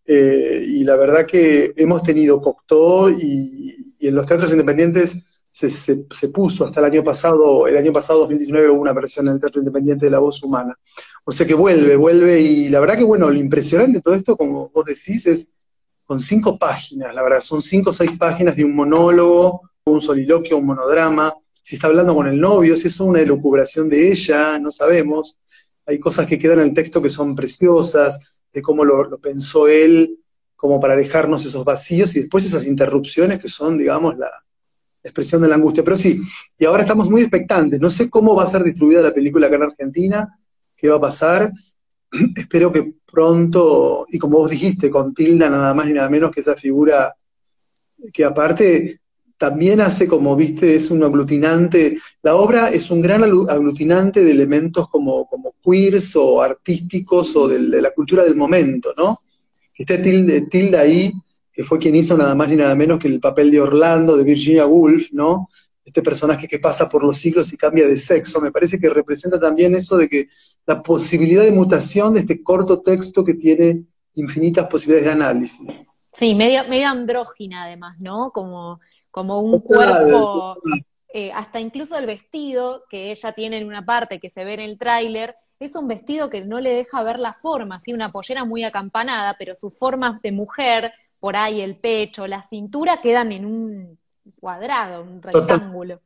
eh, 0.06 0.62
y 0.68 0.84
la 0.84 0.98
verdad 0.98 1.26
que 1.26 1.72
hemos 1.78 2.04
tenido 2.04 2.42
Cocteau 2.42 3.10
y, 3.10 3.96
en 4.02 4.14
los 4.14 4.26
teatros 4.26 4.52
independientes 4.52 5.24
se, 5.54 5.70
se, 5.70 6.28
puso 6.34 6.66
hasta 6.66 6.82
el 6.82 6.88
año 6.88 7.02
pasado, 7.02 7.66
el 7.68 7.78
año 7.78 7.94
pasado 7.94 8.20
2019 8.20 8.72
hubo 8.72 8.82
una 8.82 8.92
versión 8.92 9.30
en 9.30 9.36
el 9.36 9.40
Teatro 9.40 9.62
Independiente 9.62 10.08
de 10.08 10.12
la 10.12 10.20
Voz 10.20 10.44
Humana. 10.44 10.78
O 11.24 11.32
sea 11.32 11.48
que 11.48 11.54
vuelve, 11.54 11.96
vuelve, 11.96 12.42
y 12.42 12.68
la 12.68 12.82
verdad 12.82 12.98
que 12.98 13.06
bueno, 13.06 13.30
lo 13.30 13.38
impresionante 13.38 14.00
de 14.00 14.02
todo 14.02 14.16
esto, 14.16 14.36
como 14.36 14.70
vos 14.74 14.86
decís, 14.86 15.28
es 15.28 15.54
con 16.12 16.20
cinco 16.20 16.58
páginas, 16.58 17.16
la 17.16 17.24
verdad, 17.24 17.40
son 17.40 17.62
cinco 17.62 17.92
o 17.92 17.94
seis 17.94 18.12
páginas 18.20 18.54
de 18.54 18.66
un 18.66 18.76
monólogo, 18.76 19.62
un 19.86 20.02
soliloquio, 20.02 20.58
un 20.58 20.66
monodrama, 20.66 21.34
si 21.54 21.78
está 21.78 21.88
hablando 21.88 22.14
con 22.14 22.28
el 22.28 22.38
novio, 22.38 22.76
si 22.76 22.88
es 22.88 23.00
una 23.00 23.22
elucubración 23.22 23.88
de 23.88 24.12
ella, 24.12 24.60
no 24.60 24.74
sabemos. 24.74 25.40
Hay 25.86 26.02
cosas 26.02 26.28
que 26.28 26.38
quedan 26.38 26.60
en 26.60 26.68
el 26.68 26.74
texto 26.74 27.02
que 27.02 27.10
son 27.10 27.34
preciosas, 27.34 28.42
de 28.52 28.62
cómo 28.62 28.84
lo, 28.84 29.18
pensó 29.20 29.70
él, 29.70 30.20
como 30.58 30.82
para 30.82 30.98
dejarnos 30.98 31.46
esos 31.46 31.64
vacíos, 31.64 32.14
y 32.18 32.20
después 32.20 32.44
esas 32.44 32.68
interrupciones 32.68 33.40
que 33.40 33.48
son, 33.48 33.78
digamos, 33.78 34.18
la, 34.18 34.30
expresión 35.02 35.42
de 35.42 35.48
la 35.48 35.56
angustia. 35.56 35.82
Pero 35.82 35.96
sí, 35.96 36.22
y 36.60 36.66
ahora 36.66 36.84
estamos 36.84 37.10
muy 37.10 37.22
expectantes. 37.22 37.80
No 37.80 37.90
sé 37.90 38.10
cómo 38.10 38.36
va 38.36 38.44
a 38.44 38.48
ser 38.48 38.66
distribuida 38.66 39.02
la 39.02 39.14
película 39.14 39.48
acá 39.48 39.56
en 39.56 39.64
Argentina, 39.64 40.38
qué 40.76 40.90
va 40.90 40.98
a 40.98 41.02
pasar. 41.02 41.54
Espero 42.36 42.72
que 42.72 42.94
pronto, 43.12 44.06
y 44.10 44.18
como 44.20 44.40
vos 44.40 44.52
dijiste, 44.52 44.90
con 44.90 45.14
Tilda 45.14 45.50
nada 45.50 45.74
más 45.74 45.86
ni 45.86 45.94
nada 45.94 46.10
menos 46.10 46.32
que 46.32 46.42
esa 46.42 46.56
figura 46.56 47.16
que 48.14 48.24
aparte 48.24 49.00
también 49.38 49.82
hace 49.82 50.08
como, 50.08 50.36
viste, 50.36 50.76
es 50.76 50.92
un 50.92 51.04
aglutinante, 51.04 51.98
la 52.22 52.36
obra 52.36 52.70
es 52.70 52.92
un 52.92 53.02
gran 53.02 53.24
aglutinante 53.24 54.24
de 54.24 54.32
elementos 54.32 54.88
como, 54.88 55.28
como 55.28 55.56
queers 55.64 56.16
o 56.16 56.42
artísticos 56.42 57.36
o 57.36 57.48
de, 57.48 57.60
la 57.60 57.92
cultura 57.92 58.24
del 58.24 58.36
momento, 58.36 58.94
¿no? 58.96 59.18
Que 59.74 59.86
Tilda 60.48 60.82
ahí 60.82 61.12
que 61.54 61.64
fue 61.64 61.80
quien 61.80 61.96
hizo 61.96 62.18
nada 62.18 62.36
más 62.36 62.50
ni 62.50 62.56
nada 62.56 62.76
menos 62.76 63.00
que 63.00 63.08
el 63.08 63.20
papel 63.20 63.52
de 63.52 63.62
Orlando, 63.62 64.16
de 64.16 64.24
Virginia 64.24 64.66
Woolf, 64.66 65.12
¿no? 65.12 65.48
Este 65.84 66.02
personaje 66.02 66.48
que 66.48 66.60
pasa 66.60 66.88
por 66.88 67.04
los 67.04 67.18
siglos 67.18 67.52
y 67.54 67.58
cambia 67.58 67.88
de 67.88 67.98
sexo, 67.98 68.40
me 68.40 68.52
parece 68.52 68.80
que 68.80 68.90
representa 68.90 69.40
también 69.40 69.76
eso 69.76 69.98
de 69.98 70.08
que 70.08 70.28
la 70.66 70.84
posibilidad 70.84 71.44
de 71.44 71.52
mutación 71.52 72.14
de 72.14 72.20
este 72.22 72.44
corto 72.44 72.82
texto 72.82 73.26
que 73.26 73.34
tiene 73.34 73.84
infinitas 74.16 74.68
posibilidades 74.68 75.06
de 75.06 75.12
análisis. 75.12 75.88
Sí, 76.14 76.36
medio, 76.36 76.68
medio 76.68 76.88
andrógina 76.88 77.64
además, 77.64 77.98
¿no? 78.00 78.32
Como, 78.32 78.80
como 79.10 79.40
un 79.40 79.60
cuerpo, 79.60 80.58
eh, 81.14 81.32
hasta 81.34 81.60
incluso 81.60 81.98
el 81.98 82.06
vestido 82.06 82.84
que 82.90 83.12
ella 83.12 83.34
tiene 83.34 83.58
en 83.58 83.68
una 83.68 83.86
parte 83.86 84.20
que 84.20 84.30
se 84.30 84.44
ve 84.44 84.54
en 84.56 84.60
el 84.60 84.78
tráiler, 84.78 85.36
es 85.60 85.76
un 85.76 85.88
vestido 85.88 86.30
que 86.30 86.44
no 86.44 86.60
le 86.60 86.72
deja 86.74 87.04
ver 87.04 87.20
la 87.20 87.34
forma, 87.34 87.76
así 87.76 87.94
una 87.94 88.10
pollera 88.10 88.46
muy 88.46 88.64
acampanada, 88.64 89.36
pero 89.38 89.56
su 89.56 89.70
forma 89.70 90.20
de 90.24 90.32
mujer, 90.32 90.92
por 91.20 91.36
ahí 91.36 91.62
el 91.62 91.78
pecho, 91.78 92.28
la 92.28 92.44
cintura 92.44 93.00
quedan 93.00 93.32
en 93.32 93.46
un 93.46 94.00
cuadrado, 94.40 95.04
un 95.04 95.22
rectángulo. 95.22 96.00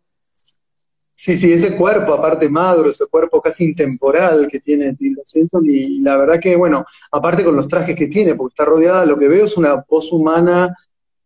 Sí, 1.18 1.38
sí, 1.38 1.54
ese 1.54 1.78
cuerpo 1.78 2.14
aparte 2.14 2.50
magro, 2.50 2.90
ese 2.90 3.06
cuerpo 3.06 3.42
casi 3.42 3.64
intemporal 3.64 4.50
que 4.52 4.60
tiene 4.60 4.94
Tilda 4.96 5.22
Swinton 5.24 5.64
y 5.66 6.02
la 6.02 6.18
verdad 6.18 6.42
que, 6.42 6.58
bueno, 6.58 6.86
aparte 7.10 7.42
con 7.42 7.56
los 7.56 7.70
trajes 7.70 7.96
que 7.96 8.08
tiene, 8.08 8.36
porque 8.36 8.52
está 8.52 8.66
rodeada, 8.66 9.06
lo 9.06 9.18
que 9.18 9.30
veo 9.30 9.46
es 9.46 9.56
una 9.56 9.86
voz 9.88 10.12
humana 10.12 10.76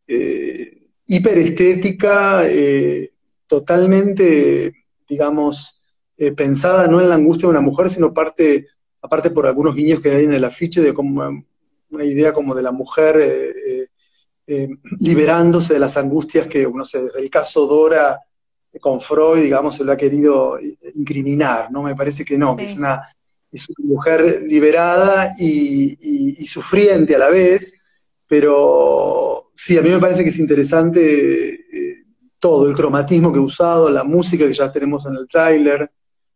eh, 0.07 0.89
hiperestética, 1.07 2.47
eh, 2.47 3.13
totalmente, 3.47 4.85
digamos, 5.07 5.83
eh, 6.17 6.33
pensada 6.33 6.87
no 6.87 7.01
en 7.01 7.09
la 7.09 7.15
angustia 7.15 7.47
de 7.47 7.51
una 7.51 7.61
mujer, 7.61 7.89
sino 7.89 8.13
parte, 8.13 8.67
aparte 9.01 9.31
por 9.31 9.47
algunos 9.47 9.73
guiños 9.73 10.01
que 10.01 10.11
hay 10.11 10.23
en 10.23 10.33
el 10.33 10.45
afiche 10.45 10.81
de 10.81 10.93
cómo 10.93 11.43
una 11.89 12.05
idea 12.05 12.31
como 12.31 12.53
de 12.53 12.61
la 12.61 12.71
mujer 12.71 13.17
eh, 14.49 14.63
eh, 14.63 14.63
eh, 14.63 14.69
liberándose 14.99 15.73
de 15.73 15.79
las 15.79 15.95
angustias 15.97 16.47
que, 16.47 16.67
no 16.67 16.83
sé, 16.83 17.03
desde 17.03 17.21
el 17.21 17.29
caso 17.29 17.67
Dora 17.67 18.19
con 18.79 18.99
Freud, 19.01 19.43
digamos, 19.43 19.75
se 19.75 19.83
lo 19.83 19.91
ha 19.91 19.97
querido 19.97 20.57
incriminar, 20.95 21.71
¿no? 21.71 21.81
Me 21.81 21.95
parece 21.95 22.23
que 22.23 22.37
no, 22.37 22.55
que 22.55 22.65
es 22.65 22.75
una, 22.75 23.01
mujer 23.79 24.43
liberada 24.43 25.33
y, 25.39 26.45
sufriente 26.45 27.15
a 27.15 27.19
la 27.19 27.29
vez, 27.29 28.13
pero 28.27 29.49
sí, 29.55 29.77
a 29.77 29.81
mí 29.81 29.89
me 29.89 29.99
parece 29.99 30.23
que 30.23 30.29
es 30.29 30.39
interesante 30.39 31.59
todo, 32.37 32.69
el 32.69 32.75
cromatismo 32.75 33.31
que 33.31 33.39
he 33.39 33.41
usado, 33.41 33.89
la 33.89 34.03
música 34.03 34.47
que 34.47 34.53
ya 34.53 34.71
tenemos 34.71 35.05
en 35.07 35.15
el 35.15 35.27
tráiler, 35.27 35.91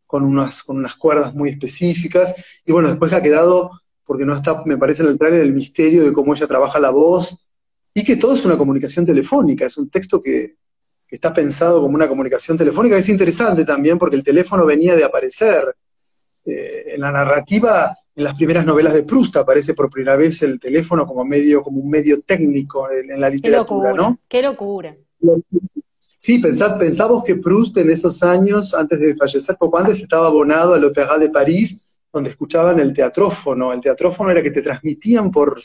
con 0.07 0.23
unas, 0.23 0.63
con 0.63 0.77
unas 0.77 0.95
cuerdas 0.95 1.33
muy 1.35 1.49
específicas, 1.49 2.61
y 2.65 2.71
bueno, 2.71 2.89
después 2.89 3.13
ha 3.13 3.21
quedado 3.21 3.71
porque 4.05 4.25
no 4.25 4.35
está, 4.35 4.63
me 4.65 4.77
parece, 4.77 5.03
en 5.03 5.09
el 5.09 5.17
trailer 5.17 5.41
el 5.41 5.53
misterio 5.53 6.03
de 6.03 6.13
cómo 6.13 6.33
ella 6.33 6.47
trabaja 6.47 6.79
la 6.79 6.89
voz, 6.89 7.37
y 7.93 8.03
que 8.03 8.15
todo 8.15 8.33
es 8.33 8.43
una 8.45 8.57
comunicación 8.57 9.05
telefónica, 9.05 9.65
es 9.65 9.77
un 9.77 9.89
texto 9.89 10.21
que, 10.21 10.55
está 11.07 11.31
pensado 11.31 11.79
como 11.79 11.93
una 11.93 12.07
comunicación 12.07 12.57
telefónica, 12.57 12.97
es 12.97 13.07
interesante 13.07 13.65
también 13.65 13.99
porque 13.99 14.15
el 14.15 14.23
teléfono 14.23 14.65
venía 14.65 14.95
de 14.95 15.03
aparecer. 15.03 15.63
Eh, 16.43 16.95
en 16.95 17.01
la 17.01 17.11
narrativa, 17.11 17.95
en 18.15 18.23
las 18.23 18.33
primeras 18.33 18.65
novelas 18.65 18.95
de 18.95 19.03
Proust 19.03 19.37
aparece 19.37 19.75
por 19.75 19.91
primera 19.91 20.15
vez 20.15 20.41
el 20.41 20.59
teléfono 20.59 21.05
como 21.05 21.23
medio, 21.23 21.61
como 21.61 21.81
un 21.81 21.89
medio 21.89 22.19
técnico 22.23 22.89
en, 22.89 23.21
la 23.21 23.29
literatura, 23.29 23.93
¿no? 23.93 24.19
Qué 24.27 24.41
locura. 24.41 24.95
Sí, 25.99 26.39
pensad, 26.39 26.79
pensamos 26.79 27.23
que 27.23 27.35
Proust 27.35 27.77
en 27.77 27.91
esos 27.91 28.23
años, 28.23 28.73
antes 28.73 28.99
de 28.99 29.15
fallecer, 29.15 29.55
poco 29.57 29.77
antes, 29.77 30.01
estaba 30.01 30.25
abonado 30.25 30.73
al 30.73 30.83
Opéra 30.83 31.19
de 31.19 31.29
París, 31.29 31.92
donde 32.13 32.29
escuchaban 32.29 32.79
el 32.79 32.93
teatrófono. 32.93 33.73
El 33.73 33.81
teatrófono 33.81 34.29
era 34.29 34.43
que 34.43 34.51
te 34.51 34.61
transmitían 34.61 35.31
por, 35.31 35.59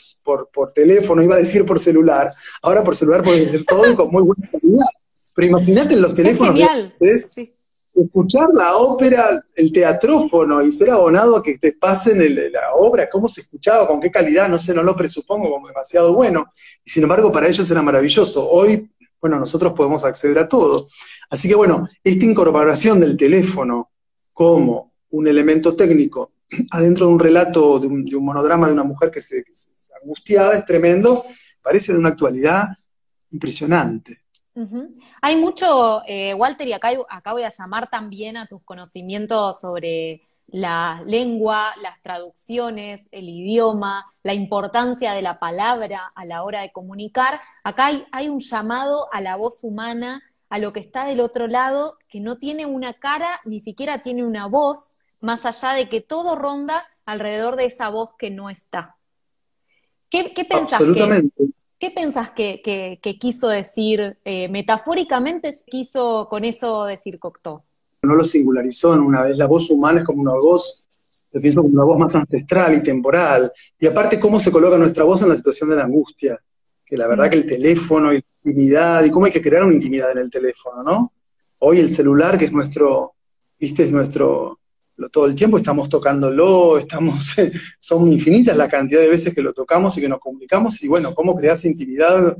por, 0.51 0.73
teléfono, 0.73 1.21
iba 1.21 1.35
a 1.35 1.39
decir 1.39 1.63
por 1.63 1.79
celular. 1.79 2.31
Ahora 2.63 2.83
por 2.83 2.95
celular 2.95 3.23
puedes 3.23 3.51
ver 3.51 3.63
todo 3.65 3.95
con 3.95 4.09
muy 4.09 4.23
buena 4.23 4.49
calidad. 4.51 4.87
Pero 5.35 5.47
imagínate 5.47 5.93
en 5.93 6.01
los 6.01 6.15
teléfonos 6.15 6.59
de 6.99 8.03
escuchar 8.03 8.47
la 8.53 8.77
ópera, 8.77 9.43
el 9.55 9.71
teatrófono 9.71 10.63
y 10.63 10.71
ser 10.71 10.89
abonado 10.89 11.37
a 11.37 11.43
que 11.43 11.59
te 11.59 11.73
pasen 11.73 12.19
la 12.51 12.73
obra, 12.75 13.09
cómo 13.09 13.27
se 13.27 13.41
escuchaba, 13.41 13.87
con 13.87 13.99
qué 13.99 14.09
calidad, 14.09 14.49
no 14.49 14.57
sé, 14.57 14.73
no 14.73 14.81
lo 14.81 14.95
presupongo 14.95 15.51
como 15.51 15.67
demasiado 15.67 16.15
bueno. 16.15 16.47
Y 16.83 16.89
sin 16.89 17.03
embargo, 17.03 17.31
para 17.31 17.47
ellos 17.47 17.69
era 17.69 17.83
maravilloso. 17.83 18.49
Hoy, 18.49 18.89
bueno, 19.21 19.39
nosotros 19.39 19.73
podemos 19.73 20.03
acceder 20.03 20.39
a 20.39 20.49
todo. 20.49 20.87
Así 21.29 21.47
que 21.47 21.53
bueno, 21.53 21.87
esta 22.03 22.25
incorporación 22.25 22.99
del 22.99 23.15
teléfono 23.15 23.91
como 24.33 24.93
un 25.11 25.27
elemento 25.27 25.75
técnico 25.75 26.31
adentro 26.71 27.07
de 27.07 27.13
un 27.13 27.19
relato, 27.19 27.79
de 27.79 27.87
un, 27.87 28.05
monodrama 28.23 28.67
de 28.67 28.73
una 28.73 28.83
mujer 28.83 29.11
que 29.11 29.21
se, 29.21 29.43
angustiaba, 30.01 30.55
es 30.55 30.65
tremendo, 30.65 31.23
parece 31.61 31.93
de 31.93 31.99
una 31.99 32.09
actualidad 32.09 32.67
impresionante. 33.31 34.17
Hay 35.21 35.37
mucho, 35.37 36.01
eh, 36.05 36.33
Walter, 36.33 36.67
y 36.67 36.73
acá, 36.73 36.89
acá 37.09 37.31
voy 37.31 37.43
a 37.43 37.49
llamar 37.49 37.89
también 37.89 38.35
a 38.35 38.45
tus 38.45 38.61
conocimientos 38.63 39.61
sobre 39.61 40.21
la 40.51 41.01
lengua, 41.05 41.73
las 41.81 42.01
traducciones, 42.01 43.07
el 43.11 43.29
idioma, 43.29 44.05
la 44.23 44.33
importancia 44.33 45.13
de 45.13 45.21
la 45.21 45.39
palabra 45.39 46.11
a 46.15 46.25
la 46.25 46.43
hora 46.43 46.61
de 46.61 46.71
comunicar. 46.71 47.39
Acá 47.63 47.89
hay, 48.11 48.29
un 48.29 48.39
llamado 48.39 49.07
a 49.11 49.21
la 49.21 49.35
voz 49.35 49.63
humana, 49.63 50.23
a 50.49 50.59
lo 50.59 50.73
que 50.73 50.79
está 50.79 51.05
del 51.05 51.19
otro 51.19 51.47
lado, 51.47 51.97
que 52.07 52.19
no 52.19 52.37
tiene 52.37 52.65
una 52.65 52.93
cara, 52.93 53.39
ni 53.45 53.59
siquiera 53.59 54.01
tiene 54.01 54.25
una 54.25 54.47
voz, 54.47 54.98
más 55.21 55.45
allá 55.45 55.73
de 55.73 55.89
que 55.89 56.01
todo 56.01 56.35
ronda 56.35 56.85
alrededor 57.05 57.55
de 57.55 57.65
esa 57.65 57.89
voz 57.89 58.11
que 58.17 58.29
no 58.29 58.49
está. 58.49 58.95
¿Qué, 60.09 60.33
qué 60.33 60.45
pensás, 60.45 60.79
que, 60.79 61.29
¿qué 61.77 61.91
pensás 61.91 62.31
que, 62.31 63.17
quiso 63.19 63.47
decir, 63.47 64.17
eh, 64.25 64.47
metafóricamente 64.49 65.51
quiso 65.67 66.27
con 66.29 66.43
eso 66.45 66.85
decir 66.85 67.19
Cocteau? 67.19 67.61
No 68.01 68.15
lo 68.15 68.25
singularizó 68.25 68.95
en 68.95 69.01
una 69.01 69.23
vez, 69.23 69.37
la 69.37 69.45
voz 69.45 69.69
humana 69.69 69.99
es 69.99 70.05
como 70.05 70.21
una 70.21 70.33
voz 70.33 70.83
Lo 71.31 71.41
pienso 71.41 71.61
como 71.61 71.73
una 71.73 71.83
voz 71.83 71.99
más 71.99 72.15
ancestral 72.15 72.75
y 72.75 72.83
temporal. 72.83 73.51
Y 73.79 73.87
aparte, 73.87 74.19
cómo 74.19 74.39
se 74.39 74.51
coloca 74.51 74.77
nuestra 74.77 75.03
voz 75.03 75.21
en 75.21 75.29
la 75.29 75.35
situación 75.35 75.69
de 75.69 75.75
la 75.75 75.83
angustia. 75.83 76.39
Que 76.85 76.97
la 76.97 77.07
verdad 77.07 77.29
que 77.29 77.37
el 77.37 77.45
teléfono 77.45 78.11
y 78.11 78.17
la 78.17 78.23
intimidad, 78.43 79.03
y 79.03 79.11
cómo 79.11 79.25
hay 79.25 79.31
que 79.31 79.41
crear 79.41 79.63
una 79.63 79.75
intimidad 79.75 80.11
en 80.11 80.19
el 80.19 80.31
teléfono, 80.31 80.81
¿no? 80.81 81.11
Hoy 81.59 81.79
el 81.79 81.91
celular, 81.91 82.37
que 82.37 82.45
es 82.45 82.51
nuestro, 82.51 83.13
viste, 83.59 83.83
es 83.83 83.91
nuestro, 83.91 84.58
todo 85.07 85.27
el 85.27 85.35
tiempo 85.35 85.57
estamos 85.57 85.87
tocándolo, 85.87 86.77
estamos, 86.77 87.35
son 87.79 88.11
infinitas 88.11 88.57
la 88.57 88.67
cantidad 88.67 88.99
de 88.99 89.09
veces 89.09 89.33
que 89.33 89.41
lo 89.41 89.53
tocamos 89.53 89.97
y 89.97 90.01
que 90.01 90.09
nos 90.09 90.19
comunicamos, 90.19 90.83
y 90.83 90.89
bueno, 90.89 91.15
cómo 91.15 91.33
crearse 91.35 91.69
intimidad 91.69 92.35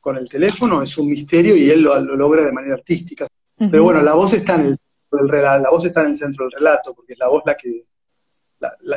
con 0.00 0.18
el 0.18 0.28
teléfono 0.28 0.82
es 0.82 0.98
un 0.98 1.08
misterio 1.08 1.56
y 1.56 1.70
él 1.70 1.80
lo, 1.80 1.98
logra 2.00 2.44
de 2.44 2.52
manera 2.52 2.74
artística. 2.74 3.26
Pero 3.56 3.84
bueno, 3.84 4.02
la 4.02 4.14
voz 4.14 4.32
está 4.32 4.56
en 4.56 4.66
el 4.66 4.76
centro 4.76 5.18
del 5.20 5.28
relato, 5.28 5.62
la 5.62 5.70
voz 5.70 5.84
está 5.84 6.00
en 6.02 6.08
el 6.08 6.16
centro 6.16 6.44
del 6.44 6.52
relato, 6.52 6.92
porque 6.94 7.12
es 7.12 7.18
la 7.18 7.28
voz 7.28 7.42
la 7.46 7.54
que 7.54 7.84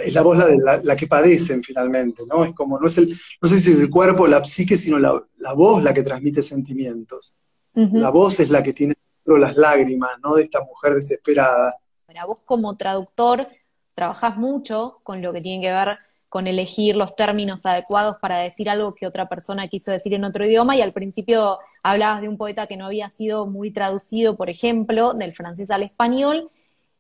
es 0.04 0.14
la 0.14 0.22
voz 0.22 0.38
la, 0.38 0.82
la, 0.84 0.96
que 0.96 1.08
padecen 1.08 1.64
finalmente, 1.64 2.24
¿no? 2.28 2.46
Es 2.46 2.54
como, 2.54 2.80
no 2.80 2.88
es 2.88 2.98
el, 2.98 3.10
no 3.42 3.50
sé 3.50 3.60
si 3.60 3.72
es 3.72 3.80
el 3.80 3.90
cuerpo 3.90 4.24
o 4.24 4.28
la 4.28 4.44
psique, 4.44 4.78
sino 4.78 5.00
la, 5.00 5.22
voz 5.56 5.84
la 5.84 5.94
que 5.94 6.04
transmite 6.04 6.44
sentimientos. 6.44 7.36
La 7.74 8.10
voz 8.10 8.40
es 8.40 8.50
la 8.50 8.64
que 8.64 8.74
tiene 8.74 8.94
las 9.26 9.58
lágrimas, 9.58 10.12
¿no? 10.24 10.36
De 10.36 10.44
esta 10.44 10.62
mujer 10.62 10.96
desesperada. 10.96 11.76
Vos 12.24 12.42
como 12.44 12.78
traductor, 12.78 13.50
trabajás 13.96 14.38
mucho 14.38 15.00
con 15.04 15.22
lo 15.22 15.34
que 15.34 15.42
tiene 15.42 15.62
que 15.66 15.74
ver 15.74 15.98
con 16.30 16.48
elegir 16.48 16.96
los 16.98 17.16
términos 17.16 17.66
adecuados 17.66 18.18
para 18.22 18.40
decir 18.40 18.70
algo 18.70 18.94
que 18.94 19.08
otra 19.08 19.30
persona 19.30 19.70
quiso 19.70 19.92
decir 19.92 20.14
en 20.14 20.26
otro 20.26 20.46
idioma. 20.46 20.76
Y 20.76 20.82
al 20.82 20.92
principio 20.92 21.60
hablabas 21.82 22.22
de 22.22 22.28
un 22.28 22.38
poeta 22.38 22.68
que 22.68 22.78
no 22.78 22.86
había 22.86 23.10
sido 23.10 23.48
muy 23.48 23.72
traducido, 23.72 24.36
por 24.36 24.50
ejemplo, 24.50 25.14
del 25.14 25.34
francés 25.34 25.72
al 25.72 25.84
español, 25.84 26.52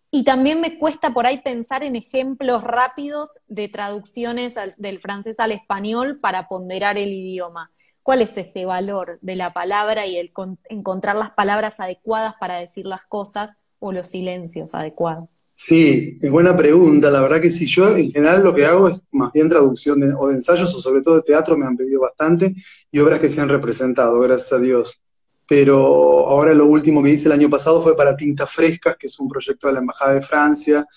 y 0.09 0.23
también 0.23 0.61
me 0.61 0.79
cuesta 0.79 1.09
por 1.13 1.25
ahí 1.25 1.39
pensar 1.39 1.83
en 1.83 1.97
ejemplos 1.97 2.63
rápidos 2.63 3.31
de 3.47 3.67
traducciones 3.67 4.55
del 4.77 5.01
francés 5.01 5.37
al 5.41 5.51
español 5.51 6.17
para 6.21 6.47
ponderar 6.47 6.97
el 6.97 7.11
idioma. 7.11 7.71
¿Cuál 8.01 8.21
es 8.21 8.37
ese 8.37 8.63
valor 8.63 9.19
de 9.21 9.35
la 9.35 9.51
palabra 9.51 10.05
y 10.05 10.15
el 10.15 10.31
encontrar 10.69 11.17
las 11.17 11.31
palabras 11.31 11.81
adecuadas 11.81 12.35
para 12.39 12.57
decir 12.57 12.85
las 12.85 13.03
cosas 13.07 13.57
o 13.85 13.91
los 13.91 14.09
silencios 14.09 14.73
adecuados? 14.75 15.29
Sí, 15.53 16.17
es 16.21 16.29
buena 16.29 16.55
pregunta. 16.55 17.09
La 17.09 17.21
verdad 17.21 17.41
que 17.41 17.49
sí, 17.49 17.65
yo 17.65 17.95
en 17.95 18.11
general 18.11 18.43
lo 18.43 18.53
que 18.53 18.65
hago 18.65 18.89
es 18.89 19.03
más 19.11 19.31
bien 19.31 19.47
traducción 19.47 20.01
o 20.19 20.27
de 20.27 20.35
ensayos 20.35 20.73
o 20.75 20.81
sobre 20.81 21.01
todo 21.01 21.15
de 21.15 21.21
teatro, 21.21 21.57
me 21.57 21.65
han 21.65 21.77
pedido 21.77 22.01
bastante, 22.01 22.53
y 22.91 22.99
obras 22.99 23.19
que 23.19 23.29
se 23.29 23.39
han 23.39 23.49
representado, 23.49 24.19
gracias 24.19 24.53
a 24.53 24.59
Dios 24.59 25.01
pero 25.47 26.27
ahora 26.27 26.53
lo 26.53 26.65
último 26.65 27.03
que 27.03 27.11
hice 27.11 27.27
el 27.27 27.33
año 27.33 27.49
pasado 27.49 27.81
fue 27.81 27.95
para 27.95 28.17
Tinta 28.17 28.47
Frescas, 28.47 28.97
que 28.97 29.07
es 29.07 29.19
un 29.19 29.29
proyecto 29.29 29.67
de 29.67 29.73
la 29.73 29.79
Embajada 29.79 30.13
de 30.13 30.21
Francia 30.21 30.87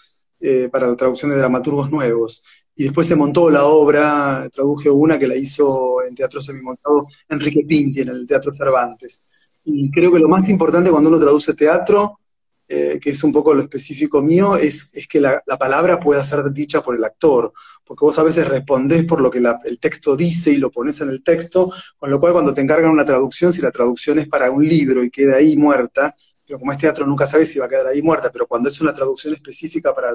eh, 0.41 0.69
para 0.71 0.87
la 0.87 0.97
traducción 0.97 1.31
de 1.31 1.37
dramaturgos 1.37 1.91
nuevos. 1.91 2.43
Y 2.75 2.85
después 2.85 3.07
se 3.07 3.17
montó 3.17 3.51
la 3.51 3.65
obra, 3.65 4.49
traduje 4.53 4.89
una 4.89 5.19
que 5.19 5.27
la 5.27 5.37
hizo 5.37 6.03
en 6.03 6.15
teatro 6.15 6.41
semimontado 6.41 7.07
Enrique 7.29 7.65
Pinti, 7.67 8.03
en 8.03 8.09
el 8.09 8.27
Teatro 8.27 8.55
Cervantes. 8.55 9.23
Y 9.65 9.91
creo 9.91 10.13
que 10.13 10.21
lo 10.21 10.29
más 10.29 10.49
importante 10.49 10.91
cuando 10.91 11.11
uno 11.11 11.19
traduce 11.19 11.55
teatro 11.55 12.21
eh, 12.71 12.99
que 13.01 13.11
es 13.11 13.25
un 13.25 13.33
poco 13.33 13.55
lo 13.55 13.63
específico 13.63 14.21
mío, 14.21 14.57
es, 14.57 14.93
que 15.09 15.21
la, 15.21 15.43
palabra 15.59 15.99
pueda 15.99 16.23
ser 16.23 16.53
dicha 16.53 16.83
por 16.83 16.95
el 16.95 17.03
actor, 17.03 17.51
porque 17.83 18.05
vos 18.05 18.19
a 18.19 18.23
veces 18.23 18.47
respondés 18.47 19.07
por 19.07 19.23
lo 19.23 19.31
que 19.31 19.43
el 19.65 19.79
texto 19.79 20.15
dice 20.15 20.51
y 20.51 20.59
lo 20.59 20.71
pones 20.71 21.01
en 21.01 21.09
el 21.09 21.23
texto, 21.23 21.73
con 21.97 22.11
lo 22.11 22.21
cual 22.21 22.35
cuando 22.35 22.53
te 22.53 22.61
encargan 22.61 22.91
una 22.91 23.07
traducción, 23.07 23.55
si 23.55 23.63
la 23.63 23.71
traducción 23.71 24.19
es 24.19 24.29
para 24.29 24.51
un 24.51 24.69
libro 24.69 25.03
y 25.03 25.11
queda 25.11 25.37
ahí 25.37 25.57
muerta, 25.57 26.15
pero 26.47 26.59
como 26.59 26.73
es 26.73 26.77
teatro 26.79 27.07
nunca 27.07 27.27
sabes 27.27 27.51
si 27.51 27.59
va 27.59 27.65
a 27.65 27.69
quedar 27.71 27.87
ahí 27.87 28.03
muerta, 28.03 28.31
pero 28.31 28.47
cuando 28.47 28.69
es 28.69 28.79
una 28.83 28.93
traducción 28.93 29.33
específica 29.33 29.95
para, 29.95 30.11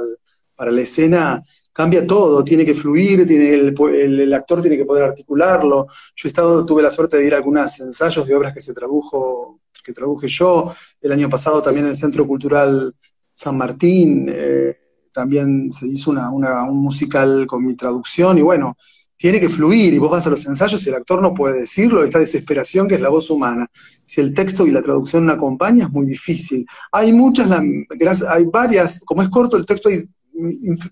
para 0.56 0.70
la 0.72 0.82
escena, 0.82 1.44
cambia 1.74 2.06
todo, 2.06 2.44
tiene 2.44 2.66
que 2.66 2.76
fluir, 2.76 3.28
tiene 3.28 3.56
el, 3.56 3.76
el, 4.20 4.34
actor 4.36 4.62
tiene 4.62 4.78
que 4.78 4.86
poder 4.86 5.06
articularlo. 5.06 5.88
Yo 6.16 6.28
he 6.28 6.30
estado, 6.30 6.64
tuve 6.68 6.84
la 6.84 6.92
suerte 6.92 7.18
de 7.18 7.26
ir 7.26 7.34
a 7.34 7.38
algunos 7.38 7.80
ensayos 7.80 8.28
de 8.28 8.36
obras 8.36 8.54
que 8.54 8.62
se 8.62 8.76
tradujo 8.76 9.60
que 9.84 9.94
traduje 9.94 10.28
yo, 10.28 10.74
el 11.02 11.12
año 11.12 11.30
pasado 11.30 11.62
también 11.62 11.86
en 11.86 11.92
el 11.92 11.98
Centro 11.98 12.26
Cultural 12.26 12.96
San 13.34 13.58
Martín, 13.58 14.28
eh, 14.30 14.76
también 15.12 15.70
se 15.72 15.88
hizo 15.88 16.12
una, 16.12 16.30
un 16.30 16.82
musical 16.82 17.46
con 17.48 17.66
mi 17.66 17.76
traducción, 17.76 18.38
y 18.38 18.42
bueno, 18.42 18.78
tiene 19.18 19.40
que 19.40 19.50
fluir, 19.50 19.94
y 19.94 20.00
vos 20.00 20.12
vas 20.12 20.28
a 20.28 20.30
los 20.30 20.46
ensayos 20.46 20.86
y 20.86 20.90
el 20.90 20.96
actor 20.96 21.22
no 21.22 21.34
puede 21.34 21.62
decirlo, 21.62 22.04
esta 22.04 22.20
desesperación 22.20 22.88
que 22.88 22.96
es 22.96 23.02
la 23.02 23.10
voz 23.10 23.30
humana. 23.30 23.68
Si 24.04 24.20
el 24.20 24.34
texto 24.34 24.68
y 24.68 24.72
la 24.72 24.82
traducción 24.82 25.26
no 25.26 25.34
acompañan, 25.34 25.88
es 25.88 25.94
muy 25.94 26.06
difícil. 26.06 26.66
Hay 26.92 27.14
muchas, 27.14 27.50
hay 27.50 28.44
varias, 28.46 29.02
como 29.06 29.22
es 29.22 29.30
corto 29.30 29.56
el 29.56 29.66
texto, 29.66 29.90
hay, 29.90 30.10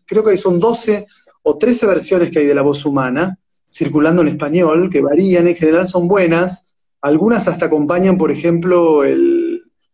creo 0.05 0.23
que 0.23 0.37
son 0.37 0.59
12 0.59 1.05
o 1.43 1.57
13 1.57 1.85
versiones 1.87 2.31
que 2.31 2.39
hay 2.39 2.45
de 2.45 2.55
la 2.55 2.61
voz 2.61 2.85
humana, 2.85 3.37
circulando 3.69 4.21
en 4.21 4.29
español, 4.29 4.89
que 4.89 5.01
varían, 5.01 5.47
en 5.47 5.55
general 5.55 5.87
son 5.87 6.07
buenas, 6.07 6.70
algunas 7.01 7.47
hasta 7.47 7.65
acompañan, 7.65 8.17
por 8.17 8.31
ejemplo, 8.31 9.03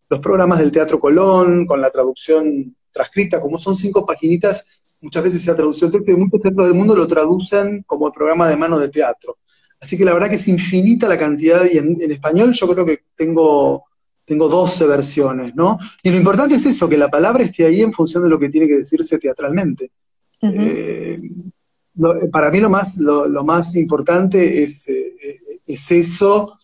los 0.10 0.20
programas 0.20 0.60
del 0.60 0.72
Teatro 0.72 1.00
Colón, 1.00 1.65
con 1.65 1.82
la 1.82 1.89
traducción 1.89 2.76
transcrita, 2.91 3.41
como 3.41 3.58
son 3.58 3.76
cinco 3.76 4.06
paginitas, 4.06 4.98
muchas 5.02 5.24
veces 5.24 5.41
se 5.41 5.52
ha 5.52 5.56
traducido 5.56 5.88
el 5.88 5.93
texto 5.93 6.12
y 6.12 6.15
muchos 6.15 6.41
teatros 6.41 6.67
del 6.67 6.76
mundo 6.76 6.96
lo 6.96 7.08
traducen 7.08 7.84
como 7.86 8.08
el 8.08 8.13
programa 8.13 8.48
de 8.48 8.58
mano 8.58 8.80
de 8.80 8.89
teatro. 8.89 9.38
Así 9.80 9.98
que 9.98 10.06
la 10.06 10.13
verdad 10.13 10.30
que 10.30 10.36
es 10.36 10.48
infinita 10.48 11.08
la 11.08 11.17
cantidad, 11.17 11.63
y 11.72 11.78
en, 11.78 12.12
español 12.12 12.52
yo 12.54 12.67
creo 12.67 12.86
que 12.86 13.02
tengo, 13.15 13.84
tengo 14.26 14.50
12 14.50 14.88
versiones, 14.88 15.56
¿no? 15.56 15.78
Y 16.02 16.10
lo 16.10 16.17
importante 16.17 16.56
es 16.56 16.65
eso, 16.65 16.89
que 16.89 16.98
la 16.98 17.10
palabra 17.10 17.43
esté 17.43 17.65
ahí 17.65 17.82
en 17.82 17.93
función 17.93 18.24
de 18.24 18.30
lo 18.30 18.39
que 18.39 18.50
tiene 18.50 18.67
que 18.67 18.78
decirse 18.78 19.20
teatralmente. 19.20 19.91
Eh, 20.41 21.20
para 22.32 22.50
mí 22.50 22.60
lo 22.60 22.70
más, 22.70 22.98
lo, 22.98 23.43
más 23.43 23.76
importante 23.76 24.63
es, 24.63 24.88
eh, 24.89 25.13
es 25.65 25.91
eso, 25.91 26.58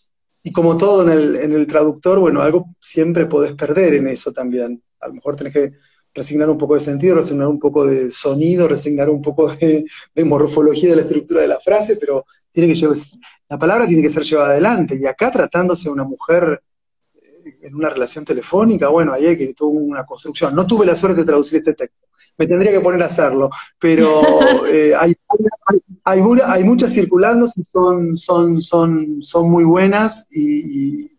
y 0.43 0.51
como 0.51 0.77
todo 0.77 1.03
en 1.03 1.09
el, 1.09 1.35
en 1.37 1.53
el 1.53 1.65
traductor, 1.65 2.19
bueno, 2.19 2.41
algo 2.41 2.65
siempre 2.79 3.25
podés 3.25 3.53
perder 3.53 3.93
en 3.93 4.07
eso 4.07 4.33
también. 4.33 4.83
A 4.99 5.07
lo 5.07 5.13
mejor 5.13 5.37
tenés 5.37 5.53
que 5.53 5.71
resignar 6.13 6.49
un 6.49 6.57
poco 6.57 6.75
de 6.75 6.81
sentido, 6.81 7.15
resignar 7.15 7.47
un 7.47 7.59
poco 7.59 7.85
de 7.85 8.11
sonido, 8.11 8.67
resignar 8.67 9.09
un 9.09 9.21
poco 9.21 9.49
de, 9.55 9.85
morfología 10.25 10.89
de 10.89 10.97
la 10.97 11.01
estructura 11.03 11.41
de 11.41 11.47
la 11.47 11.59
frase, 11.59 11.97
pero 11.99 12.25
tiene 12.51 12.69
que 12.69 12.75
llevar, 12.75 12.97
la 13.49 13.57
palabra 13.57 13.87
tiene 13.87 14.01
que 14.01 14.09
ser 14.09 14.23
llevada 14.23 14.49
adelante. 14.49 14.97
Y 14.99 15.05
acá 15.05 15.31
tratándose 15.31 15.85
de 15.85 15.91
una 15.91 16.03
mujer 16.03 16.61
eh, 17.15 17.57
en 17.61 17.75
una 17.75 17.89
relación 17.89 18.25
telefónica, 18.25 18.89
bueno, 18.89 19.13
ahí 19.13 19.25
hay 19.25 19.37
que 19.37 19.53
tuvo 19.53 19.79
una 19.79 20.05
construcción. 20.05 20.53
No 20.53 20.67
tuve 20.67 20.85
la 20.85 20.95
suerte 20.95 21.21
de 21.21 21.25
traducir 21.25 21.59
este 21.59 21.73
texto. 21.73 22.07
Me 22.37 22.47
tendría 22.47 22.71
que 22.71 22.79
poner 22.79 23.01
a 23.03 23.05
hacerlo, 23.05 23.49
pero 23.79 24.21
eh, 24.67 24.93
hay, 24.97 25.13
hay, 26.05 26.21
hay, 26.45 26.63
muchas 26.63 26.91
circulando, 26.91 27.47
son, 27.47 28.15
son, 28.17 28.61
son, 28.61 29.21
son 29.21 29.49
muy 29.49 29.63
buenas 29.63 30.29
y, 30.31 31.11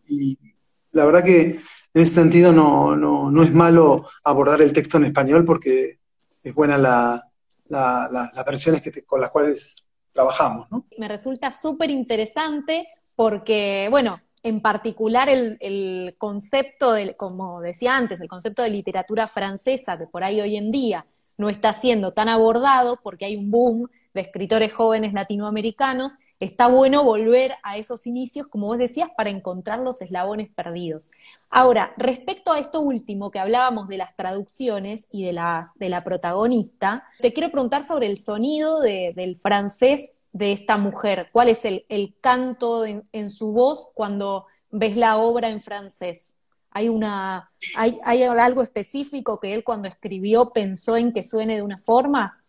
la 0.92 1.04
verdad 1.06 1.24
que 1.24 1.40
en 1.40 2.02
ese 2.02 2.14
sentido 2.14 2.52
no, 2.52 2.96
no, 2.96 3.30
no, 3.30 3.42
es 3.42 3.52
malo 3.52 4.06
abordar 4.22 4.62
el 4.62 4.72
texto 4.72 4.96
en 4.96 5.06
español 5.06 5.44
porque 5.44 5.98
es 6.42 6.54
buena 6.54 6.78
la, 6.78 7.28
las 7.68 8.44
versiones 8.46 8.80
que 8.80 9.02
con 9.02 9.20
las 9.20 9.30
cuales 9.30 9.88
trabajamos. 10.12 10.70
¿no? 10.70 10.86
Me 10.98 11.08
resulta 11.08 11.50
súper 11.50 11.90
interesante 11.90 12.86
porque, 13.16 13.88
bueno, 13.90 14.20
en 14.44 14.60
particular 14.60 15.28
el, 15.30 16.14
concepto, 16.18 16.92
de, 16.92 17.16
como 17.16 17.60
decía 17.62 17.96
antes, 17.96 18.20
el 18.20 18.28
concepto 18.28 18.62
de 18.62 18.70
literatura 18.70 19.26
francesa, 19.26 19.98
que 19.98 20.06
por 20.06 20.22
ahí 20.22 20.40
hoy 20.40 20.56
en 20.56 20.70
día 20.70 21.06
no 21.38 21.48
está 21.48 21.72
siendo 21.72 22.12
tan 22.12 22.28
abordado 22.28 23.00
porque 23.02 23.24
hay 23.24 23.36
un 23.36 23.50
boom 23.50 23.88
de 24.12 24.20
escritores 24.20 24.72
jóvenes 24.72 25.14
latinoamericanos, 25.14 26.12
está 26.38 26.68
bueno 26.68 27.04
volver 27.04 27.54
a 27.62 27.78
esos 27.78 28.06
inicios, 28.06 28.46
como 28.46 28.66
vos 28.66 28.78
decías, 28.78 29.08
para 29.16 29.30
encontrar 29.30 29.80
los 29.80 30.02
eslabones 30.02 30.50
perdidos. 30.54 31.10
Ahora, 31.48 31.94
respecto 31.96 32.52
a 32.52 32.58
esto 32.58 32.80
último 32.82 33.30
que 33.30 33.38
hablábamos 33.38 33.88
de 33.88 33.96
las 33.96 34.14
traducciones 34.14 35.08
y 35.10 35.24
de 35.24 35.32
la, 35.32 35.72
de 35.76 35.88
la 35.88 36.04
protagonista, 36.04 37.04
te 37.18 37.32
quiero 37.32 37.50
preguntar 37.50 37.82
sobre 37.82 38.06
el 38.06 38.18
sonido 38.18 38.80
del 38.80 39.36
francés 39.36 40.16
de 40.34 40.52
esta 40.52 40.76
mujer. 40.76 41.28
¿Cuál 41.32 41.48
es 41.48 41.60
el, 41.64 42.14
canto 42.20 42.84
en, 42.84 43.30
su 43.30 43.52
voz 43.52 43.88
cuando 43.94 44.46
ves 44.70 44.96
la 44.96 45.16
obra 45.16 45.48
en 45.48 45.62
francés? 45.62 46.38
¿Hay, 46.70 46.88
una, 46.88 47.50
hay, 47.76 48.00
¿Hay 48.04 48.24
algo 48.24 48.62
específico 48.62 49.38
que 49.38 49.54
él 49.54 49.62
cuando 49.62 49.86
escribió 49.86 50.50
pensó 50.52 50.96
en 50.96 51.12
que 51.12 51.22
suene 51.22 51.54
de 51.54 51.62
una 51.62 51.78
forma? 51.78 52.44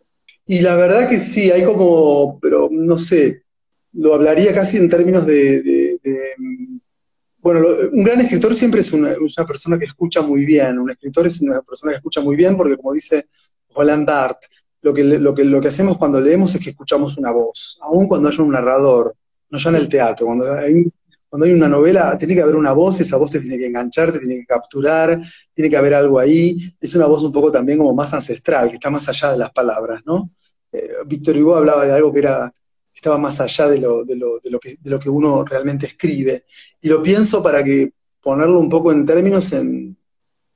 Y 0.48 0.62
la 0.62 0.76
verdad 0.76 1.08
que 1.08 1.20
sí, 1.20 1.52
hay 1.52 1.64
como, 1.64 2.40
pero 2.40 2.70
no 2.72 2.98
sé, 2.98 3.44
lo 3.94 4.16
hablaría 4.16 4.52
casi 4.54 4.78
en 4.78 4.90
términos 4.90 5.26
de, 5.28 6.00
bueno, 7.38 7.68
un 7.94 8.04
gran 8.04 8.20
escritor 8.22 8.56
siempre 8.56 8.82
es 8.82 8.92
una, 8.94 9.16
persona 9.48 9.78
que 9.78 9.86
escucha 9.86 10.22
muy 10.22 10.44
bien, 10.44 10.80
un 10.80 10.90
escritor 10.90 11.28
es 11.28 11.40
una 11.42 11.62
persona 11.62 11.92
que 11.92 11.98
escucha 11.98 12.22
muy 12.22 12.36
bien 12.36 12.58
porque 12.58 12.78
como 12.78 12.94
dice 12.94 13.28
Roland 13.76 14.08
Barthes, 14.08 14.50
lo 14.86 14.94
que, 14.94 15.04
lo, 15.04 15.34
que, 15.34 15.44
lo 15.44 15.60
que 15.60 15.70
hacemos 15.70 15.98
cuando 15.98 16.22
leemos 16.22 16.54
es 16.54 16.62
que 16.62 16.70
escuchamos 16.70 17.18
una 17.18 17.32
voz, 17.32 17.80
aun 17.82 18.08
cuando 18.08 18.30
haya 18.30 18.44
un 18.44 18.52
narrador, 18.52 19.16
no 19.50 19.58
ya 19.58 19.72
en 19.72 19.78
el 19.78 19.90
teatro, 19.90 20.28
cuando 20.28 20.54
hay, 20.54 20.86
cuando 21.28 21.48
hay 21.48 21.54
una 21.54 21.68
novela, 21.68 22.16
tiene 22.20 22.36
que 22.36 22.42
haber 22.44 22.56
una 22.56 22.72
voz, 22.72 23.00
esa 23.00 23.18
voz 23.18 23.32
te 23.32 23.40
tiene 23.40 23.58
que 23.58 23.66
enganchar, 23.66 24.12
te 24.12 24.20
tiene 24.20 24.36
que 24.42 24.46
capturar, 24.46 25.20
tiene 25.52 25.72
que 25.72 25.78
haber 25.78 25.96
algo 25.96 26.20
ahí. 26.20 26.60
Es 26.80 26.94
una 26.94 27.08
voz 27.08 27.24
un 27.24 27.32
poco 27.32 27.52
también 27.52 27.80
como 27.80 27.96
más 27.96 28.14
ancestral, 28.14 28.70
que 28.70 28.76
está 28.76 28.92
más 28.92 29.10
allá 29.10 29.32
de 29.32 29.40
las 29.40 29.52
palabras, 29.52 30.04
¿no? 30.06 30.30
Eh, 30.72 30.88
Víctor 31.08 31.36
Hugo 31.36 31.56
hablaba 31.56 31.84
de 31.84 31.92
algo 31.92 32.14
que 32.14 32.20
era 32.20 32.54
estaba 32.94 33.18
más 33.18 33.42
allá 33.42 33.68
de 33.68 33.80
lo, 33.80 34.06
de, 34.06 34.16
lo, 34.16 34.40
de, 34.40 34.52
lo 34.52 34.60
que, 34.60 34.76
de 34.80 34.90
lo 34.92 35.00
que 35.00 35.10
uno 35.10 35.44
realmente 35.44 35.88
escribe. 35.88 36.46
Y 36.80 36.90
lo 36.90 37.02
pienso 37.02 37.42
para 37.42 37.64
que 37.64 37.92
ponerlo 38.22 38.60
un 38.60 38.70
poco 38.70 38.92
en 38.92 39.04
términos 39.04 39.52
en, 39.52 39.98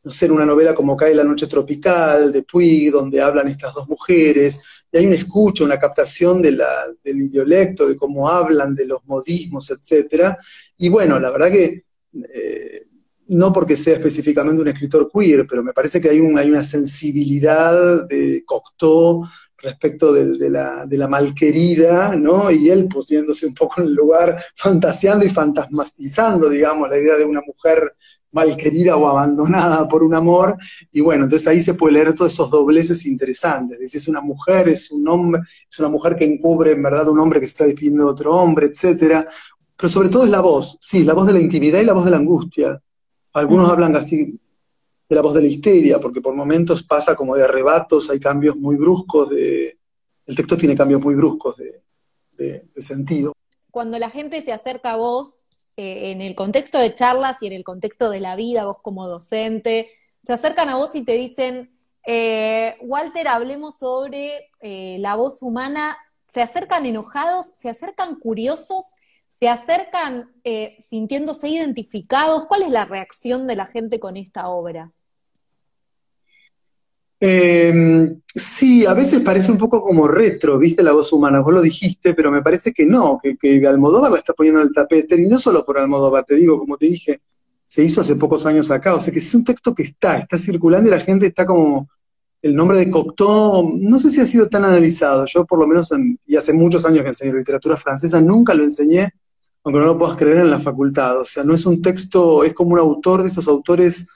no 0.04 0.12
sé, 0.12 0.26
en 0.26 0.32
una 0.32 0.46
novela 0.46 0.74
como 0.74 0.96
Cae 0.96 1.14
la 1.14 1.24
noche 1.24 1.48
tropical, 1.48 2.32
de 2.32 2.44
Puig, 2.44 2.92
donde 2.92 3.22
hablan 3.22 3.48
estas 3.48 3.74
dos 3.74 3.88
mujeres, 3.88 4.62
y 4.92 4.98
hay 4.98 5.06
un 5.06 5.14
escucho, 5.14 5.66
una 5.66 5.80
captación 5.80 6.42
de 6.42 6.58
del 7.04 7.22
idiolecto, 7.22 7.88
de 7.88 7.96
cómo 7.96 8.28
hablan, 8.28 8.74
de 8.74 8.86
los 8.86 9.06
modismos, 9.06 9.70
etc. 9.72 10.36
Y 10.78 10.90
bueno, 10.90 11.20
la 11.20 11.32
verdad 11.32 11.52
que, 11.52 11.84
eh, 12.34 12.88
no 13.28 13.54
porque 13.54 13.76
sea 13.76 13.96
específicamente 13.96 14.62
un 14.62 14.68
escritor 14.68 15.10
queer, 15.14 15.46
pero 15.48 15.64
me 15.64 15.74
parece 15.74 16.02
que 16.02 16.10
hay, 16.10 16.20
un, 16.20 16.38
hay 16.38 16.50
una 16.50 16.64
sensibilidad 16.64 18.08
de 18.08 18.44
Cocteau 18.46 19.24
respecto 19.58 20.14
de, 20.14 20.50
la, 20.50 20.86
de 20.86 20.98
la 20.98 21.08
malquerida, 21.08 22.16
¿no? 22.16 22.50
Y 22.50 22.70
él 22.70 22.88
poniéndose 22.88 23.46
un 23.46 23.54
poco 23.54 23.82
en 23.82 23.88
el 23.88 23.94
lugar, 23.94 24.44
fantaseando 24.56 25.26
y 25.26 25.30
fantasmatizando, 25.30 26.50
digamos, 26.50 26.90
la 26.90 26.98
idea 26.98 27.18
de 27.18 27.26
una 27.26 27.42
mujer 27.46 27.94
malquerida 28.32 28.96
o 28.96 29.08
abandonada 29.08 29.88
por 29.88 30.04
un 30.04 30.14
amor, 30.14 30.56
y 30.92 31.02
bueno, 31.02 31.24
entonces 31.24 31.48
ahí 31.48 31.62
se 31.62 31.74
puede 31.74 31.94
leer 31.94 32.14
todos 32.14 32.34
esos 32.34 32.50
dobleces 32.50 33.06
interesantes, 33.06 33.96
es 33.96 34.08
una 34.08 34.22
mujer, 34.22 34.70
es 34.70 34.92
un 34.92 35.08
hombre, 35.08 35.42
es 35.70 35.80
una 35.80 35.90
mujer 35.90 36.16
que 36.16 36.26
encubre 36.26 36.72
en 36.72 36.84
verdad 36.84 37.10
un 37.10 37.20
hombre 37.20 37.40
que 37.40 37.48
se 37.48 37.52
está 37.52 37.66
despidiendo 37.66 38.06
de 38.06 38.12
otro 38.12 38.34
hombre, 38.34 38.68
etcétera, 38.68 39.26
pero 39.76 39.90
sobre 39.90 40.10
todo 40.10 40.24
es 40.26 40.30
la 40.30 40.42
voz, 40.42 40.78
sí, 40.82 41.04
la 41.04 41.14
voz 41.14 41.28
de 41.28 41.34
la 41.34 41.42
intimidad 41.42 41.80
y 41.80 41.86
la 41.86 41.94
voz 41.94 42.06
de 42.06 42.12
la 42.12 42.18
angustia. 42.18 42.82
Algunos 43.34 43.70
hablan 43.70 43.96
así 43.96 44.38
de 45.08 45.16
la 45.16 45.22
voz 45.22 45.34
de 45.34 45.42
la 45.42 45.48
histeria, 45.48 46.00
porque 46.00 46.22
por 46.22 46.36
momentos 46.36 46.84
pasa 46.84 47.16
como 47.16 47.36
de 47.36 47.46
arrebatos, 47.46 48.10
hay 48.10 48.20
cambios 48.20 48.58
muy 48.58 48.76
bruscos, 48.76 49.30
de, 49.30 49.78
el 50.26 50.36
texto 50.36 50.58
tiene 50.58 50.76
cambios 50.76 51.02
muy 51.02 51.16
bruscos 51.16 51.56
de, 51.58 52.66
de 52.74 52.82
sentido. 52.82 53.34
Cuando 53.72 53.98
la 54.00 54.10
gente 54.10 54.42
se 54.42 54.52
acerca 54.52 54.94
a 54.94 54.98
vos, 54.98 55.48
eh, 55.82 56.12
en 56.12 56.20
el 56.20 56.36
contexto 56.36 56.78
de 56.78 56.94
charlas 56.94 57.38
y 57.42 57.48
en 57.48 57.54
el 57.54 57.64
contexto 57.64 58.10
de 58.10 58.20
la 58.20 58.36
vida, 58.36 58.66
vos 58.66 58.80
como 58.82 59.08
docente, 59.08 59.90
se 60.22 60.34
acercan 60.34 60.68
a 60.68 60.76
vos 60.76 60.94
y 60.94 61.06
te 61.06 61.14
dicen, 61.14 61.72
eh, 62.06 62.76
Walter, 62.82 63.30
hablemos 63.30 63.78
sobre 63.78 64.50
eh, 64.60 64.98
la 65.00 65.16
voz 65.16 65.42
humana, 65.42 65.98
se 66.28 66.42
acercan 66.42 66.86
enojados, 66.86 67.52
se 67.54 67.70
acercan 67.70 68.16
curiosos, 68.16 68.96
se 69.30 69.48
acercan 69.48 70.34
sintiéndose 70.80 71.48
identificados. 71.48 72.46
¿Cuál 72.46 72.64
es 72.64 72.72
la 72.72 72.84
reacción 72.84 73.48
de 73.48 73.56
la 73.56 73.66
gente 73.66 74.02
con 74.02 74.18
esta 74.18 74.50
obra? 74.50 74.92
Em, 77.22 78.22
sí, 78.34 78.86
a 78.86 78.94
veces 78.94 79.20
parece 79.22 79.52
un 79.52 79.58
poco 79.58 79.82
como 79.82 80.08
retro, 80.08 80.58
viste 80.58 80.82
la 80.82 80.94
voz 80.94 81.12
humana, 81.12 81.42
vos 81.42 81.54
lo 81.54 81.62
dijiste, 81.62 82.14
pero 82.14 82.32
me 82.32 82.42
parece 82.42 82.72
que 82.72 82.86
no, 82.86 83.20
que, 83.22 83.36
que 83.38 83.66
Almodóvar 83.68 84.12
la 84.12 84.18
está 84.20 84.34
poniendo 84.34 84.62
en 84.62 84.68
el 84.68 84.74
tapete, 84.74 85.22
y 85.22 85.28
no 85.28 85.38
solo 85.38 85.66
por 85.66 85.78
Almodóvar, 85.78 86.24
te 86.24 86.36
digo, 86.36 86.58
como 86.58 86.78
te 86.78 86.86
dije, 86.86 87.22
se 87.66 87.84
hizo 87.84 88.02
hace 88.02 88.16
pocos 88.16 88.46
años 88.46 88.72
acá, 88.72 88.96
o 88.96 89.02
sea 89.02 89.12
que 89.14 89.20
es 89.20 89.36
un 89.36 89.44
texto 89.44 89.76
que 89.76 89.84
está, 89.84 90.18
está 90.18 90.38
circulando 90.38 90.88
y 90.88 90.92
la 90.92 91.02
gente 91.02 91.28
está 91.28 91.46
como, 91.46 91.90
el 92.42 92.56
nombre 92.56 92.78
de 92.78 92.90
Cocteau, 92.90 93.78
no 93.78 94.00
sé 94.00 94.10
si 94.10 94.22
ha 94.22 94.26
sido 94.26 94.48
tan 94.48 94.64
analizado, 94.64 95.26
yo 95.26 95.46
por 95.46 95.60
lo 95.60 95.68
menos, 95.68 95.90
y 96.26 96.38
hace 96.38 96.54
muchos 96.54 96.86
años 96.86 97.02
que 97.04 97.10
enseño 97.10 97.34
literatura 97.34 97.76
francesa, 97.76 98.22
nunca 98.22 98.54
lo 98.54 98.64
enseñé, 98.64 99.12
aunque 99.64 99.80
no 99.80 99.88
lo 99.88 99.98
puedas 99.98 100.16
creer 100.16 100.38
en 100.38 100.50
la 100.50 100.60
facultad, 100.60 101.20
o 101.20 101.26
sea, 101.26 101.44
no 101.44 101.54
es 101.54 101.66
un 101.66 101.82
texto, 101.82 102.46
es 102.46 102.54
como 102.54 102.72
un 102.72 102.80
autor 102.80 103.24
de 103.24 103.30
estos 103.30 103.50
autores 103.50 104.08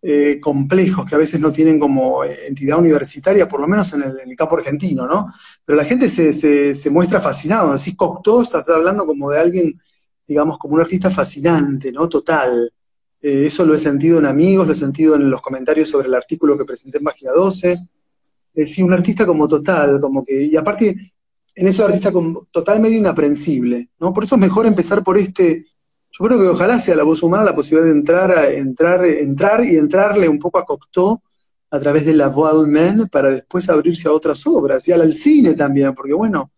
eh, 0.00 0.38
complejos 0.40 1.04
que 1.04 1.16
a 1.16 1.18
veces 1.18 1.40
no 1.40 1.52
tienen 1.52 1.80
como 1.80 2.22
eh, 2.22 2.46
entidad 2.46 2.78
universitaria, 2.78 3.48
por 3.48 3.60
lo 3.60 3.66
menos 3.66 3.92
en 3.94 4.02
el, 4.02 4.36
campo 4.36 4.56
argentino, 4.56 5.08
¿no? 5.08 5.26
Pero 5.64 5.76
la 5.76 5.84
gente 5.84 6.08
se, 6.08 6.32
se, 6.32 6.90
muestra 6.90 7.20
fascinado, 7.20 7.72
decís 7.72 7.96
Cocteau, 7.96 8.42
está 8.42 8.64
hablando 8.68 9.04
como 9.06 9.28
de 9.30 9.40
alguien, 9.40 9.80
digamos, 10.24 10.56
como 10.58 10.74
un 10.74 10.82
artista 10.82 11.10
fascinante, 11.10 11.90
¿no? 11.90 12.08
Total. 12.08 12.70
Eh, 13.20 13.46
eso 13.46 13.66
lo 13.66 13.74
he 13.74 13.78
sentido 13.80 14.20
en 14.20 14.26
amigos, 14.26 14.68
lo 14.68 14.72
he 14.72 14.76
sentido 14.76 15.16
en 15.16 15.28
los 15.28 15.42
comentarios 15.42 15.90
sobre 15.90 16.06
el 16.06 16.14
artículo 16.14 16.56
que 16.56 16.64
presenté 16.64 16.98
en 16.98 17.04
Página 17.04 17.32
12. 17.32 17.76
sí, 18.66 18.82
un 18.84 18.92
artista 18.92 19.26
como 19.26 19.48
total, 19.48 20.00
como 20.00 20.24
que, 20.24 20.44
y 20.44 20.56
aparte, 20.56 20.94
en 21.56 21.66
eso 21.66 21.84
artista 21.84 22.12
como 22.12 22.46
total 22.52 22.78
medio 22.78 22.98
inaprensible, 22.98 23.88
¿no? 23.98 24.14
Por 24.14 24.22
eso 24.22 24.36
es 24.36 24.40
mejor 24.40 24.64
empezar 24.66 25.02
por 25.02 25.18
este, 25.18 25.66
yo 26.18 26.24
creo 26.24 26.38
que 26.38 26.48
ojalá 26.48 26.80
sea 26.80 26.96
la 26.96 27.04
voz 27.04 27.22
humana 27.22 27.44
la 27.44 27.54
posibilidad 27.54 27.92
de 27.92 27.98
entrar, 27.98 28.30
a, 28.32 28.50
entrar, 28.50 29.04
entrar 29.04 29.64
y 29.64 29.76
entrarle 29.76 30.28
un 30.28 30.38
poco 30.38 30.58
a 30.58 30.64
Cocteau 30.64 31.22
a 31.70 31.78
través 31.78 32.04
de 32.06 32.14
la 32.14 32.28
voix 32.28 32.54
humaine 32.54 33.06
para 33.06 33.30
después 33.30 33.68
abrirse 33.68 34.08
a 34.08 34.12
otras 34.12 34.44
obras 34.46 34.88
y 34.88 34.92
al 34.92 35.14
cine 35.14 35.54
también, 35.54 35.94
porque 35.94 36.14
bueno, 36.14 36.50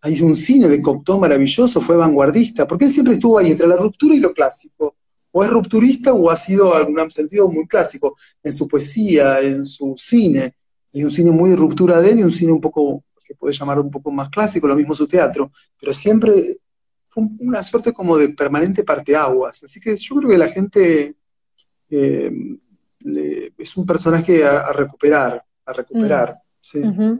hay 0.00 0.20
un 0.22 0.34
cine 0.34 0.66
de 0.68 0.80
Cocteau 0.80 1.18
maravilloso, 1.18 1.80
fue 1.80 1.96
vanguardista, 1.96 2.66
porque 2.66 2.86
él 2.86 2.90
siempre 2.90 3.14
estuvo 3.14 3.38
ahí 3.38 3.50
entre 3.50 3.66
la 3.66 3.76
ruptura 3.76 4.14
y 4.14 4.20
lo 4.20 4.32
clásico. 4.32 4.96
O 5.30 5.44
es 5.44 5.50
rupturista 5.50 6.12
o 6.12 6.30
ha 6.30 6.36
sido 6.36 6.74
en 6.80 6.98
algún 6.98 7.10
sentido 7.10 7.50
muy 7.50 7.66
clásico, 7.66 8.16
en 8.42 8.52
su 8.52 8.66
poesía, 8.66 9.40
en 9.40 9.64
su 9.64 9.94
cine. 9.96 10.54
Hay 10.92 11.04
un 11.04 11.10
cine 11.10 11.30
muy 11.30 11.50
de 11.50 11.56
ruptura 11.56 12.00
de 12.00 12.10
él 12.10 12.18
y 12.20 12.22
un 12.22 12.30
cine 12.30 12.52
un 12.52 12.60
poco, 12.60 13.04
que 13.24 13.34
puede 13.34 13.54
llamar 13.54 13.78
un 13.78 13.90
poco 13.90 14.10
más 14.10 14.28
clásico, 14.28 14.68
lo 14.68 14.76
mismo 14.76 14.94
su 14.94 15.06
teatro, 15.06 15.50
pero 15.78 15.92
siempre 15.92 16.58
fue 17.12 17.24
una 17.40 17.62
suerte 17.62 17.92
como 17.92 18.16
de 18.16 18.30
permanente 18.30 18.84
parteaguas. 18.84 19.62
Así 19.64 19.80
que 19.80 19.94
yo 19.94 20.16
creo 20.16 20.30
que 20.30 20.38
la 20.38 20.48
gente 20.48 21.14
eh, 21.90 22.30
es 23.58 23.76
un 23.76 23.86
personaje 23.86 24.42
a, 24.44 24.72
recuperar, 24.72 25.44
a 25.66 25.72
recuperar. 25.74 26.38
Mm. 26.74 27.18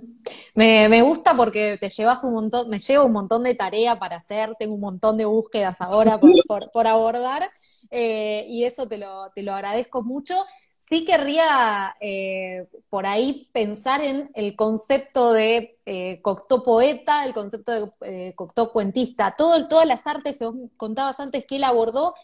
me, 0.55 1.03
gusta 1.03 1.37
porque 1.37 1.77
te 1.79 1.91
llevas 1.91 2.25
un 2.25 2.33
montón, 2.33 2.71
me 2.71 2.79
llevo 2.79 3.05
un 3.05 3.13
montón 3.13 3.43
de 3.43 3.55
tarea 3.55 3.99
para 3.99 4.17
hacer, 4.17 4.55
tengo 4.59 4.75
un 4.75 4.81
montón 4.81 5.19
de 5.19 5.27
búsquedas 5.27 5.81
ahora 5.81 6.19
por, 6.19 6.87
abordar, 6.87 7.43
eh, 7.91 8.47
y 8.49 8.65
eso 8.65 8.89
te 8.89 8.97
lo, 8.97 9.31
te 9.35 9.43
lo 9.43 9.53
agradezco 9.53 10.03
mucho. 10.03 10.37
Sí 10.83 11.05
querría 11.05 11.95
eh, 12.01 12.67
por 12.91 13.07
ahí 13.07 13.49
pensar 13.53 14.03
en 14.03 14.31
el 14.35 14.57
concepto 14.57 15.33
de 15.33 15.79
eh, 15.87 16.21
poeta, 16.65 17.25
el 17.25 17.33
concepto 17.33 17.71
de 17.73 17.93
eh, 18.01 18.35
cuentista, 18.73 19.37
todo, 19.39 19.69
todas 19.69 19.87
las 19.87 20.05
artes 20.09 20.37
que 20.37 20.45
vos 20.45 20.57
contabas 20.77 21.21
antes 21.21 21.47
que 21.47 21.57
él 21.57 21.65
abordó, 21.65 22.17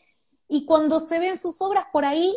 y 0.49 0.67
cuando 0.67 0.99
se 0.99 1.21
ven 1.21 1.39
sus 1.39 1.63
obras 1.63 1.85
por 1.93 2.05
ahí, 2.05 2.37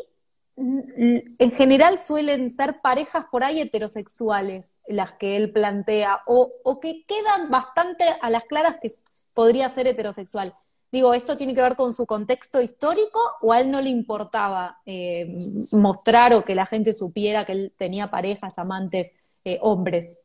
en 0.57 1.51
general 1.53 1.97
suelen 1.97 2.51
ser 2.51 2.81
parejas 2.81 3.25
por 3.31 3.43
ahí 3.43 3.59
heterosexuales 3.59 4.81
las 4.87 5.13
que 5.13 5.35
él 5.37 5.51
plantea, 5.51 6.21
o 6.27 6.79
que 6.79 7.03
quedan 7.07 7.49
bastante 7.49 8.05
a 8.21 8.29
las 8.29 8.45
claras 8.45 8.77
que 8.79 8.89
podría 9.33 9.69
ser 9.69 9.87
heterosexual. 9.87 10.55
Digo, 10.91 11.13
¿esto 11.13 11.37
tiene 11.37 11.55
que 11.55 11.61
ver 11.61 11.77
con 11.77 11.93
su 11.93 12.05
contexto 12.05 12.61
histórico 12.61 13.19
o 13.41 13.53
a 13.53 13.61
él 13.61 13.71
no 13.71 13.81
le 13.81 13.89
importaba 13.89 14.81
eh, 14.85 15.33
mostrar 15.73 16.33
o 16.33 16.43
que 16.43 16.53
la 16.53 16.65
gente 16.65 16.93
supiera 16.93 17.45
que 17.45 17.53
él 17.53 17.73
tenía 17.77 18.07
parejas, 18.07 18.53
amantes, 18.57 19.13
eh, 19.45 19.57
hombres? 19.61 20.19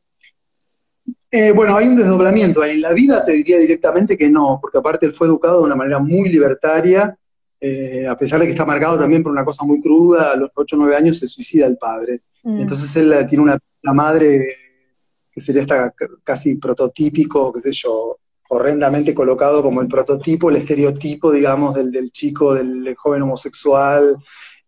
Eh, 1.31 1.51
bueno, 1.51 1.77
hay 1.77 1.87
un 1.87 1.95
desdoblamiento. 1.95 2.65
En 2.65 2.81
la 2.81 2.91
vida 2.91 3.23
te 3.23 3.31
diría 3.31 3.57
directamente 3.59 4.17
que 4.17 4.29
no, 4.29 4.59
porque 4.61 4.79
aparte 4.79 5.05
él 5.05 5.13
fue 5.13 5.27
educado 5.27 5.59
de 5.59 5.67
una 5.67 5.75
manera 5.75 5.99
muy 5.99 6.29
libertaria, 6.29 7.17
a 8.09 8.17
pesar 8.17 8.39
de 8.39 8.45
que 8.45 8.51
está 8.51 8.65
marcado 8.65 8.99
también 8.99 9.23
por 9.23 9.31
una 9.31 9.45
cosa 9.45 9.63
muy 9.63 9.81
cruda, 9.81 10.33
a 10.33 10.35
los 10.35 10.51
8 10.53 10.75
o 10.75 10.79
9 10.79 10.95
años 10.97 11.17
se 11.17 11.29
suicida 11.29 11.65
el 11.65 11.77
padre. 11.77 12.21
Mm. 12.43 12.59
Entonces 12.59 12.93
él 12.97 13.25
tiene 13.27 13.43
una, 13.43 13.57
una 13.83 13.93
madre 13.93 14.47
que 15.31 15.39
sería 15.39 15.61
hasta 15.61 15.93
casi 16.23 16.57
prototípico, 16.57 17.53
qué 17.53 17.59
sé 17.61 17.71
yo, 17.71 18.17
horrendamente 18.49 19.13
colocado 19.13 19.61
como 19.61 19.81
el 19.81 19.87
prototipo, 19.87 20.49
el 20.49 20.57
estereotipo, 20.57 21.31
digamos, 21.31 21.75
del, 21.75 21.91
del 21.91 22.11
chico, 22.11 22.53
del 22.53 22.95
joven 22.95 23.23
homosexual, 23.23 24.17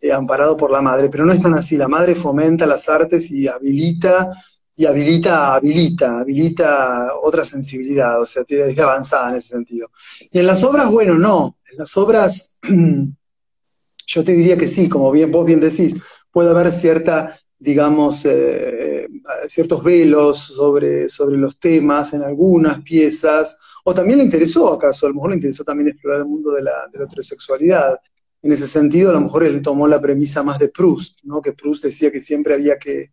eh, 0.02 0.12
amparado 0.12 0.58
por 0.58 0.72
la 0.72 0.82
madre. 0.82 1.10
Pero 1.10 1.26
no 1.26 1.34
es 1.34 1.42
tan 1.42 1.54
así, 1.56 1.78
la 1.78 1.88
madre 1.88 2.16
fomenta 2.16 2.66
las 2.66 2.90
artes 2.90 3.32
y 3.32 3.48
habilita, 3.48 4.34
y 4.76 4.86
habilita, 4.86 5.56
habilita, 5.56 6.20
habilita 6.20 7.10
otra 7.22 7.44
sensibilidad, 7.44 8.22
o 8.22 8.26
sea, 8.26 8.44
tiene 8.44 8.74
avanzada 8.82 9.30
en 9.30 9.36
ese 9.38 9.50
sentido. 9.50 9.90
Y 10.32 10.40
en 10.40 10.48
las 10.48 10.64
obras, 10.64 10.90
bueno, 10.90 11.16
no, 11.18 11.58
en 11.70 11.78
las 11.78 11.98
obras, 11.98 12.58
yo 14.08 14.24
te 14.24 14.34
diría 14.34 14.58
que 14.58 14.68
sí, 14.68 14.88
como 14.88 15.12
bien 15.12 15.32
vos 15.32 15.46
bien 15.46 15.60
decís, 15.60 15.96
puede 16.32 16.50
haber 16.50 16.72
cierta 16.72 17.40
digamos, 17.60 18.24
eh, 18.26 19.08
ciertos 19.48 19.84
velos 19.84 20.40
sobre, 20.40 21.10
sobre 21.10 21.38
los 21.38 21.60
temas 21.60 22.14
en 22.14 22.24
algunas 22.24 22.82
piezas, 22.82 23.60
o 23.84 23.94
también 23.94 24.20
le 24.20 24.26
interesó 24.26 24.74
acaso, 24.74 25.06
a 25.06 25.10
lo 25.10 25.16
mejor 25.16 25.32
le 25.32 25.38
interesó 25.38 25.64
también 25.64 25.90
explorar 25.90 26.22
el 26.22 26.26
mundo 26.26 26.52
de 26.52 26.64
la, 26.64 26.88
de 26.92 27.00
la 27.00 27.06
heterosexualidad. 27.06 28.00
En 28.42 28.52
ese 28.52 28.68
sentido, 28.68 29.10
a 29.10 29.14
lo 29.14 29.22
mejor 29.22 29.44
él 29.44 29.62
tomó 29.62 29.88
la 29.88 30.00
premisa 30.00 30.44
más 30.44 30.60
de 30.60 30.70
Proust, 30.70 31.20
¿no? 31.24 31.42
que 31.42 31.54
Proust 31.54 31.84
decía 31.84 32.12
que 32.12 32.22
siempre 32.22 32.54
había 32.54 32.78
que, 32.78 33.12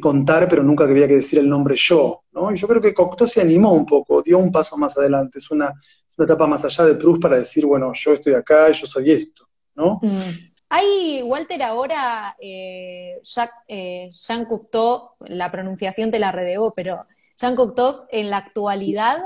contar, 0.00 0.48
pero 0.48 0.62
nunca 0.62 0.84
que 0.86 0.92
había 0.92 1.08
que 1.08 1.16
decir 1.16 1.38
el 1.38 1.48
nombre 1.48 1.74
yo. 1.76 2.22
¿no? 2.32 2.52
Y 2.52 2.56
yo 2.56 2.68
creo 2.68 2.80
que 2.80 2.94
Cocteau 2.94 3.26
se 3.26 3.40
animó 3.40 3.72
un 3.72 3.86
poco, 3.86 4.22
dio 4.22 4.38
un 4.38 4.52
paso 4.52 4.76
más 4.76 4.96
adelante. 4.96 5.38
Es 5.38 5.50
una, 5.50 5.72
una 6.16 6.24
etapa 6.24 6.46
más 6.46 6.64
allá 6.64 6.84
de 6.84 6.94
Proust 6.94 7.22
para 7.22 7.38
decir, 7.38 7.66
bueno, 7.66 7.92
yo 7.94 8.12
estoy 8.12 8.34
acá, 8.34 8.70
yo 8.70 8.86
soy 8.86 9.10
esto, 9.10 9.48
¿no? 9.74 9.98
Mm. 10.02 10.50
Hay, 10.72 11.20
Walter, 11.22 11.60
ahora, 11.64 12.36
eh, 12.40 13.18
Jacques, 13.24 13.56
eh, 13.66 14.08
Jean 14.12 14.44
Cocteau, 14.44 15.10
la 15.26 15.50
pronunciación 15.50 16.12
te 16.12 16.20
la 16.20 16.30
redebo, 16.30 16.74
pero 16.74 17.00
Jean 17.36 17.56
Cocteau, 17.56 17.92
en 18.10 18.30
la 18.30 18.36
actualidad, 18.36 19.18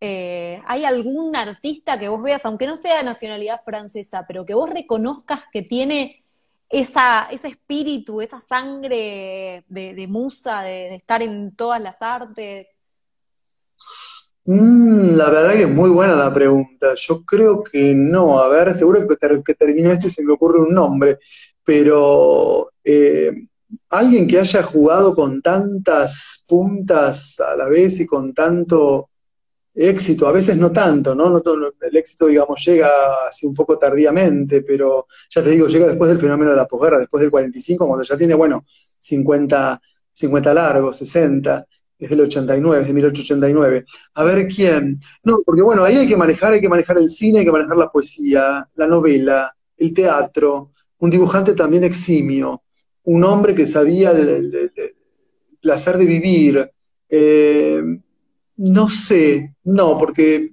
eh, 0.00 0.62
¿hay 0.66 0.84
algún 0.84 1.34
artista 1.34 1.98
que 1.98 2.08
vos 2.08 2.22
veas, 2.22 2.44
aunque 2.44 2.66
no 2.66 2.76
sea 2.76 2.98
de 2.98 3.04
nacionalidad 3.04 3.62
francesa, 3.64 4.24
pero 4.26 4.44
que 4.44 4.54
vos 4.54 4.70
reconozcas 4.70 5.44
que 5.52 5.62
tiene 5.62 6.24
esa, 6.68 7.28
ese 7.30 7.48
espíritu, 7.48 8.20
esa 8.20 8.40
sangre 8.40 9.64
de, 9.68 10.06
musa, 10.08 10.62
de, 10.62 10.96
estar 10.96 11.22
en 11.22 11.54
todas 11.56 11.80
las 11.80 12.00
artes? 12.00 12.68
Mm, 14.44 15.14
la 15.16 15.30
verdad 15.30 15.52
que 15.54 15.62
es 15.62 15.70
muy 15.70 15.90
buena 15.90 16.14
la 16.14 16.32
pregunta. 16.32 16.94
Yo 16.94 17.24
creo 17.24 17.64
que 17.64 17.94
no. 17.94 18.38
A 18.38 18.48
ver, 18.48 18.72
seguro 18.74 19.06
que, 19.08 19.54
termino 19.54 19.90
esto 19.90 20.06
y 20.06 20.10
se 20.10 20.22
me 20.22 20.32
ocurre 20.32 20.60
un 20.60 20.74
nombre, 20.74 21.18
pero 21.64 22.70
eh, 22.84 23.32
alguien 23.90 24.28
que 24.28 24.38
haya 24.38 24.62
jugado 24.62 25.14
con 25.14 25.42
tantas 25.42 26.44
puntas 26.48 27.40
a 27.40 27.56
la 27.56 27.68
vez 27.68 28.00
y 28.00 28.06
con 28.06 28.32
tanto 28.32 29.10
éxito, 29.78 30.26
a 30.26 30.32
veces 30.32 30.56
no 30.56 30.72
tanto, 30.72 31.14
¿no? 31.14 31.30
no 31.30 31.42
el 31.80 31.96
éxito, 31.96 32.26
digamos, 32.26 32.64
llega 32.64 32.88
así 33.28 33.46
un 33.46 33.54
poco 33.54 33.78
tardíamente, 33.78 34.62
pero 34.62 35.06
ya 35.30 35.42
te 35.42 35.50
digo, 35.50 35.68
llega 35.68 35.86
después 35.86 36.10
del 36.10 36.18
fenómeno 36.18 36.50
de 36.50 36.56
la 36.56 36.66
posguerra, 36.66 36.98
después 36.98 37.20
del 37.20 37.30
45, 37.30 37.86
cuando 37.86 38.04
ya 38.04 38.16
tiene, 38.16 38.34
bueno, 38.34 38.64
50, 38.98 39.80
50 40.10 40.54
largos, 40.54 40.96
60, 40.96 41.64
desde 41.98 42.14
el 42.14 42.20
89, 42.22 42.80
desde 42.80 42.94
1889. 42.94 43.84
A 44.14 44.24
ver 44.24 44.48
quién. 44.48 45.00
No, 45.22 45.42
porque 45.44 45.62
bueno, 45.62 45.84
ahí 45.84 45.96
hay 45.96 46.08
que 46.08 46.16
manejar, 46.16 46.54
hay 46.54 46.60
que 46.60 46.68
manejar 46.68 46.98
el 46.98 47.10
cine, 47.10 47.40
hay 47.40 47.44
que 47.44 47.52
manejar 47.52 47.76
la 47.76 47.90
poesía, 47.90 48.68
la 48.74 48.86
novela, 48.86 49.54
el 49.76 49.94
teatro, 49.94 50.72
un 50.98 51.10
dibujante 51.10 51.54
también 51.54 51.84
eximio, 51.84 52.62
un 53.04 53.24
hombre 53.24 53.54
que 53.54 53.66
sabía 53.66 54.10
el, 54.10 54.72
placer 55.60 55.98
de 55.98 56.06
vivir. 56.06 56.70
Eh, 57.08 57.82
no 58.58 58.88
sé, 58.88 59.54
no, 59.64 59.96
porque 59.96 60.52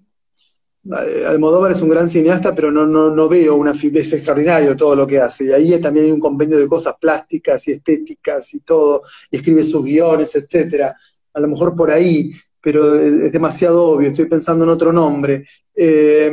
eh, 0.86 1.26
Almodóvar 1.28 1.72
es 1.72 1.82
un 1.82 1.90
gran 1.90 2.08
cineasta, 2.08 2.54
pero 2.54 2.72
no, 2.72 2.86
no, 2.86 3.10
no 3.10 3.28
veo 3.28 3.56
una 3.56 3.72
es 3.72 4.14
extraordinario 4.14 4.78
todo 4.78 4.96
lo 4.96 5.08
que 5.08 5.20
hace. 5.20 5.46
Y 5.46 5.52
ahí 5.52 5.82
también 5.82 6.06
hay 6.06 6.12
un 6.12 6.20
convenio 6.20 6.58
de 6.58 6.68
cosas 6.68 6.96
plásticas 7.00 7.68
y 7.68 7.72
estéticas 7.72 8.54
y 8.54 8.60
todo, 8.62 9.02
y 9.32 9.38
escribe 9.38 9.64
sus 9.64 9.84
guiones, 9.84 10.36
etcétera. 10.36 10.96
A 11.34 11.40
lo 11.40 11.48
mejor 11.48 11.76
por 11.76 11.90
ahí, 11.90 12.32
pero 12.62 13.00
es 13.00 13.32
demasiado 13.32 13.84
obvio, 13.84 14.10
estoy 14.10 14.26
pensando 14.26 14.64
en 14.66 14.70
otro 14.70 14.94
nombre. 14.94 15.48
Eh, 15.76 16.32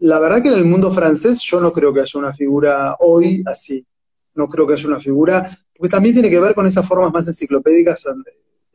la 0.00 0.18
verdad 0.18 0.42
que 0.42 0.48
en 0.48 0.54
el 0.54 0.64
mundo 0.64 0.90
francés 0.90 1.40
yo 1.42 1.60
no 1.60 1.72
creo 1.72 1.94
que 1.94 2.00
haya 2.00 2.18
una 2.18 2.34
figura 2.34 2.96
hoy 2.98 3.42
así. 3.46 3.86
No 4.34 4.48
creo 4.48 4.66
que 4.66 4.74
haya 4.74 4.88
una 4.88 4.98
figura, 4.98 5.48
porque 5.74 5.90
también 5.90 6.14
tiene 6.14 6.30
que 6.30 6.40
ver 6.40 6.54
con 6.54 6.66
esas 6.66 6.86
formas 6.86 7.12
más 7.12 7.28
enciclopédicas 7.28 8.08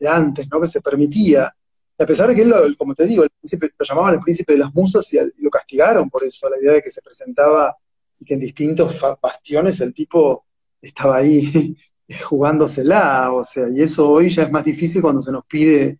de 0.00 0.08
antes, 0.08 0.48
¿no? 0.50 0.60
Que 0.60 0.66
se 0.66 0.80
permitía 0.80 1.52
a 1.98 2.06
pesar 2.06 2.28
de 2.28 2.36
que 2.36 2.42
él, 2.42 2.76
como 2.76 2.94
te 2.94 3.06
digo, 3.06 3.24
lo 3.24 3.84
llamaban 3.84 4.14
el 4.14 4.20
príncipe 4.20 4.52
de 4.52 4.60
las 4.60 4.72
musas 4.72 5.12
y, 5.12 5.18
lo 5.38 5.50
castigaron 5.50 6.08
por 6.08 6.22
eso, 6.24 6.48
la 6.48 6.58
idea 6.58 6.72
de 6.74 6.82
que 6.82 6.90
se 6.90 7.02
presentaba 7.02 7.76
y 8.20 8.24
que 8.24 8.34
en 8.34 8.40
distintos 8.40 9.00
bastiones 9.20 9.80
el 9.80 9.92
tipo 9.92 10.46
estaba 10.80 11.16
ahí 11.16 11.76
jugándosela, 12.24 13.32
o 13.32 13.42
sea, 13.42 13.64
y 13.68 13.82
eso 13.82 14.10
hoy 14.10 14.30
ya 14.30 14.44
es 14.44 14.50
más 14.50 14.64
difícil 14.64 15.02
cuando 15.02 15.20
se 15.20 15.32
nos 15.32 15.44
pide 15.44 15.98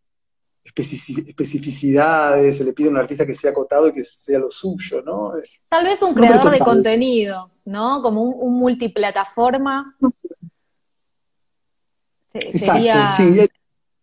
especificidades, 0.62 2.56
se 2.56 2.64
le 2.64 2.72
pide 2.74 2.88
a 2.88 2.90
un 2.90 2.98
artista 2.98 3.26
que 3.26 3.34
sea 3.34 3.50
acotado 3.50 3.88
y 3.88 3.94
que 3.94 4.04
sea 4.04 4.38
lo 4.38 4.52
suyo, 4.52 5.02
¿no? 5.02 5.32
Tal 5.68 5.84
vez 5.84 6.00
un 6.02 6.14
creador 6.14 6.52
de 6.52 6.58
contenidos, 6.58 7.62
¿no? 7.66 8.02
Como 8.02 8.22
un, 8.22 8.58
multiplataforma. 8.58 9.96
Exacto, 12.34 12.98
sí 13.16 13.48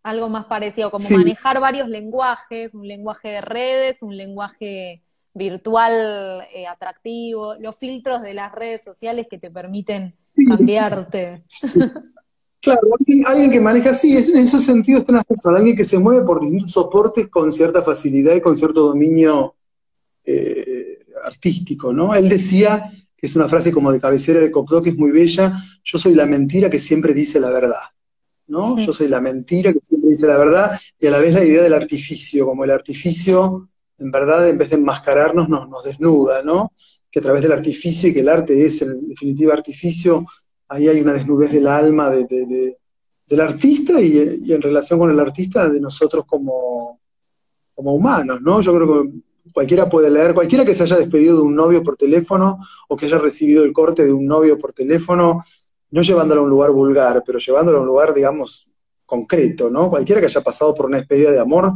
algo 0.06 0.30
más 0.30 0.46
parecido, 0.46 0.92
como 0.92 1.10
manejar 1.10 1.60
varios 1.60 1.90
lenguajes, 1.90 2.76
un 2.76 2.88
lenguaje 2.88 3.30
de 3.30 3.42
redes, 3.42 4.04
un 4.04 4.16
lenguaje 4.16 5.02
virtual 5.34 6.46
eh, 6.54 6.68
atractivo, 6.68 7.56
los 7.56 7.76
filtros 7.76 8.22
de 8.22 8.36
las 8.36 8.52
redes 8.52 8.84
sociales 8.84 9.26
que 9.28 9.40
te 9.40 9.50
permiten 9.50 10.16
cambiarte. 10.48 11.44
Claro, 12.62 12.82
alguien, 13.28 13.52
que 13.52 13.60
maneja 13.60 13.92
así, 13.92 14.18
en 14.18 14.38
esos 14.38 14.64
sentidos 14.64 15.02
está 15.02 15.12
una 15.12 15.24
persona, 15.24 15.60
alguien 15.60 15.78
que 15.78 15.84
se 15.84 16.00
mueve 16.00 16.26
por 16.26 16.42
distintos 16.42 16.72
soportes 16.72 17.28
con 17.28 17.52
cierta 17.52 17.84
facilidad 17.84 18.34
y 18.34 18.42
con 18.42 18.58
cierto 18.58 18.88
dominio 18.88 19.54
eh, 20.24 21.06
artístico, 21.24 21.94
¿no? 21.94 22.16
Él 22.16 22.28
decía, 22.28 22.92
que 23.16 23.28
es 23.28 23.36
una 23.36 23.48
frase 23.48 23.72
como 23.72 23.92
de 23.92 24.00
cabecera 24.00 24.40
de 24.40 24.50
Cocteau 24.50 24.82
que 24.82 24.90
es 24.90 24.98
muy 24.98 25.12
bella, 25.12 25.64
yo 25.84 26.00
soy 26.00 26.16
la 26.16 26.26
mentira 26.26 26.68
que 26.68 26.80
siempre 26.80 27.14
dice 27.14 27.40
la 27.40 27.52
verdad. 27.52 27.76
¿No? 28.48 28.78
Yo 28.78 28.94
soy 28.94 29.08
la 29.08 29.22
mentira 29.22 29.74
que 29.74 29.80
siempre 29.82 30.12
dice 30.12 30.28
la 30.28 30.38
verdad, 30.38 30.80
y 31.00 31.08
a 31.08 31.12
la 31.12 31.20
vez 31.20 31.34
la 31.34 31.44
idea 31.44 31.64
del 31.64 31.74
artificio, 31.74 32.46
como 32.46 32.64
el 32.64 32.72
artificio, 32.72 33.70
en 33.98 34.12
verdad, 34.12 34.50
en 34.50 34.58
vez 34.58 34.70
de 34.70 34.76
enmascararnos, 34.76 35.50
nos, 35.50 35.70
nos 35.70 35.84
desnuda, 35.84 36.44
¿no? 36.44 36.74
Que 37.12 37.20
a 37.20 37.24
través 37.24 37.42
del 37.42 37.52
artificio, 37.52 38.10
y 38.10 38.14
que 38.14 38.20
el 38.20 38.30
arte 38.30 38.66
es, 38.66 38.82
en 38.82 39.08
definitiva, 39.08 39.54
artificio, 39.54 40.26
ahí 40.68 40.88
hay 40.88 41.00
una 41.02 41.14
desnudez 41.14 41.52
del 41.52 41.68
alma 41.68 42.10
del 42.10 43.42
artista 43.42 44.00
y, 44.02 44.52
en 44.52 44.62
relación 44.62 45.00
con 45.00 45.10
el 45.12 45.20
artista 45.20 45.70
de 45.70 45.80
nosotros 45.80 46.26
como, 46.26 47.00
como 47.74 47.94
humanos, 47.94 48.42
¿no? 48.42 48.62
Yo 48.62 48.74
creo 48.76 49.04
que 49.04 49.10
cualquiera 49.52 49.90
puede 49.90 50.10
leer, 50.10 50.34
cualquiera 50.34 50.66
que 50.66 50.76
se 50.76 50.84
haya 50.84 50.98
despedido 50.98 51.38
de 51.38 51.44
un 51.44 51.56
novio 51.56 51.84
por 51.84 51.98
teléfono 51.98 52.60
o 52.88 52.98
que 52.98 53.06
haya 53.06 53.20
recibido 53.20 53.64
el 53.64 53.74
corte 53.74 54.04
de 54.04 54.14
un 54.14 54.26
novio 54.26 54.58
por 54.58 54.74
teléfono, 54.74 55.44
no 55.96 56.02
llevándolo 56.02 56.42
a 56.42 56.44
un 56.44 56.50
lugar 56.50 56.72
vulgar, 56.72 57.24
pero 57.26 57.40
llevándolo 57.40 57.78
a 57.78 57.82
un 57.82 57.88
lugar, 57.88 58.14
digamos, 58.14 58.70
concreto, 59.06 59.70
¿no? 59.70 59.90
Cualquiera 59.90 60.20
que 60.20 60.28
haya 60.28 60.42
pasado 60.42 60.76
por 60.76 60.88
una 60.88 60.98
despedida 60.98 61.32
de 61.32 61.40
amor 61.40 61.72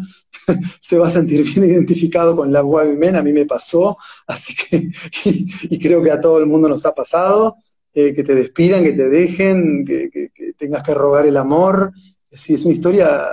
se 0.82 0.97
va 0.97 1.08
a 1.08 1.10
sentir 1.10 1.41
bien 1.45 1.63
identificado 1.63 2.36
con 2.36 2.51
la 2.51 2.62
men, 2.97 3.15
a 3.15 3.23
mí 3.23 3.32
me 3.32 3.45
pasó, 3.45 3.97
así 4.27 4.55
que, 4.58 4.89
y, 5.69 5.79
creo 5.79 6.03
que 6.03 6.12
a 6.12 6.19
todo 6.19 6.39
el 6.39 6.47
mundo 6.47 6.67
nos 6.67 6.86
ha 6.86 6.93
pasado, 6.93 7.55
eh, 7.93 8.13
que 8.13 8.25
te 8.25 8.36
despidan, 8.36 8.84
que 8.84 8.91
te 8.91 9.08
dejen, 9.08 9.86
que, 9.86 10.10
tengas 10.58 10.84
que 10.84 10.93
rogar 10.93 11.25
el 11.25 11.38
amor, 11.38 11.93
sí, 12.29 12.55
es 12.55 12.65
una 12.65 12.73
historia 12.73 13.25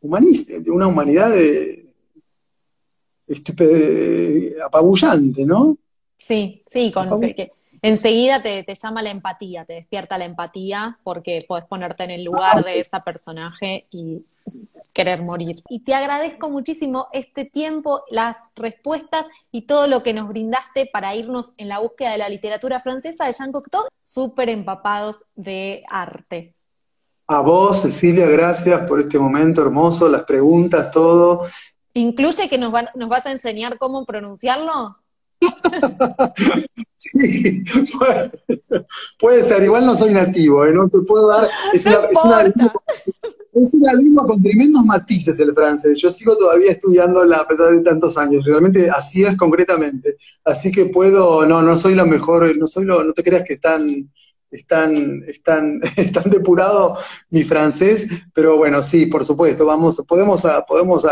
humanista, 0.00 0.58
de 0.58 0.70
una 0.70 0.86
humanidad 0.86 1.28
de, 1.28 1.92
apabullante, 4.64 5.44
¿no? 5.44 5.76
Sí, 6.16 6.62
sí, 6.66 6.90
con 6.90 7.20
que 7.20 7.50
enseguida 7.82 8.42
te, 8.42 8.64
llama 8.74 9.02
la 9.02 9.10
empatía, 9.10 9.64
te 9.64 9.74
despierta 9.74 10.16
la 10.16 10.24
empatía 10.24 10.98
porque 11.02 11.40
podés 11.46 11.66
ponerte 11.66 12.04
en 12.04 12.12
el 12.12 12.24
lugar 12.24 12.64
de 12.64 12.80
ese 12.80 13.00
personaje 13.00 13.86
y 13.90 14.24
querer 14.92 15.22
morir. 15.22 15.56
Y 15.68 15.80
te 15.80 15.94
agradezco 15.94 16.48
muchísimo 16.48 17.08
este 17.12 17.44
tiempo, 17.44 18.02
las 18.10 18.36
respuestas 18.54 19.26
y 19.50 19.62
todo 19.62 19.86
lo 19.86 20.02
que 20.02 20.14
nos 20.14 20.28
brindaste 20.28 20.86
para 20.86 21.14
irnos 21.14 21.52
en 21.58 21.68
la 21.68 21.80
búsqueda 21.80 22.12
de 22.12 22.18
la 22.18 22.28
literatura 22.28 22.80
francesa 22.80 23.26
de 23.26 23.32
Jean 23.32 23.52
Cocteau, 23.52 23.84
súper 23.98 24.48
empapados 24.50 25.24
de 25.34 25.82
arte. 25.88 26.54
A 27.26 27.40
vos, 27.40 27.82
Cecilia, 27.82 28.26
gracias 28.26 28.82
por 28.88 29.00
este 29.00 29.18
momento 29.18 29.62
hermoso, 29.62 30.08
las 30.08 30.24
preguntas, 30.24 30.90
todo. 30.90 31.46
¿Incluye 31.94 32.48
que 32.48 32.58
nos, 32.58 32.72
nos 32.94 33.08
vas 33.08 33.26
a 33.26 33.32
enseñar 33.32 33.78
cómo 33.78 34.04
pronunciarlo? 34.04 35.01
Sí, 36.96 37.64
puede, 39.18 39.42
ser, 39.42 39.62
igual 39.64 39.86
no 39.86 39.96
soy 39.96 40.12
nativo, 40.12 40.64
¿eh? 40.64 40.72
no 40.72 40.88
te 40.88 40.98
puedo 41.00 41.28
dar, 41.28 41.48
es, 41.72 41.86
una, 41.86 41.98
es, 43.52 43.74
una, 43.74 43.92
lengua 43.94 44.26
con 44.26 44.42
tremendos 44.42 44.84
matices 44.84 45.38
el 45.40 45.54
francés, 45.54 46.00
yo 46.00 46.10
sigo 46.10 46.36
todavía 46.36 46.72
estudiándola 46.72 47.38
a 47.38 47.48
pesar 47.48 47.72
de 47.72 47.82
tantos 47.82 48.16
años, 48.18 48.44
realmente 48.44 48.90
así 48.90 49.24
es 49.24 49.36
concretamente, 49.36 50.16
así 50.44 50.70
que 50.70 50.86
puedo, 50.86 51.46
no, 51.46 51.62
no 51.62 51.78
soy 51.78 51.94
lo 51.94 52.06
mejor, 52.06 52.56
no 52.56 52.66
soy 52.66 52.84
lo, 52.84 53.02
no 53.04 53.12
te 53.12 53.22
creas 53.22 53.44
que 53.46 53.54
están 53.54 54.10
están, 54.52 55.24
están, 55.26 55.80
están 55.96 56.30
depurado 56.30 56.96
mi 57.30 57.42
francés, 57.42 58.28
pero 58.32 58.56
bueno, 58.56 58.82
sí, 58.82 59.06
por 59.06 59.24
supuesto, 59.24 59.66
vamos, 59.66 60.02
podemos, 60.06 60.46
podemos 60.68 61.06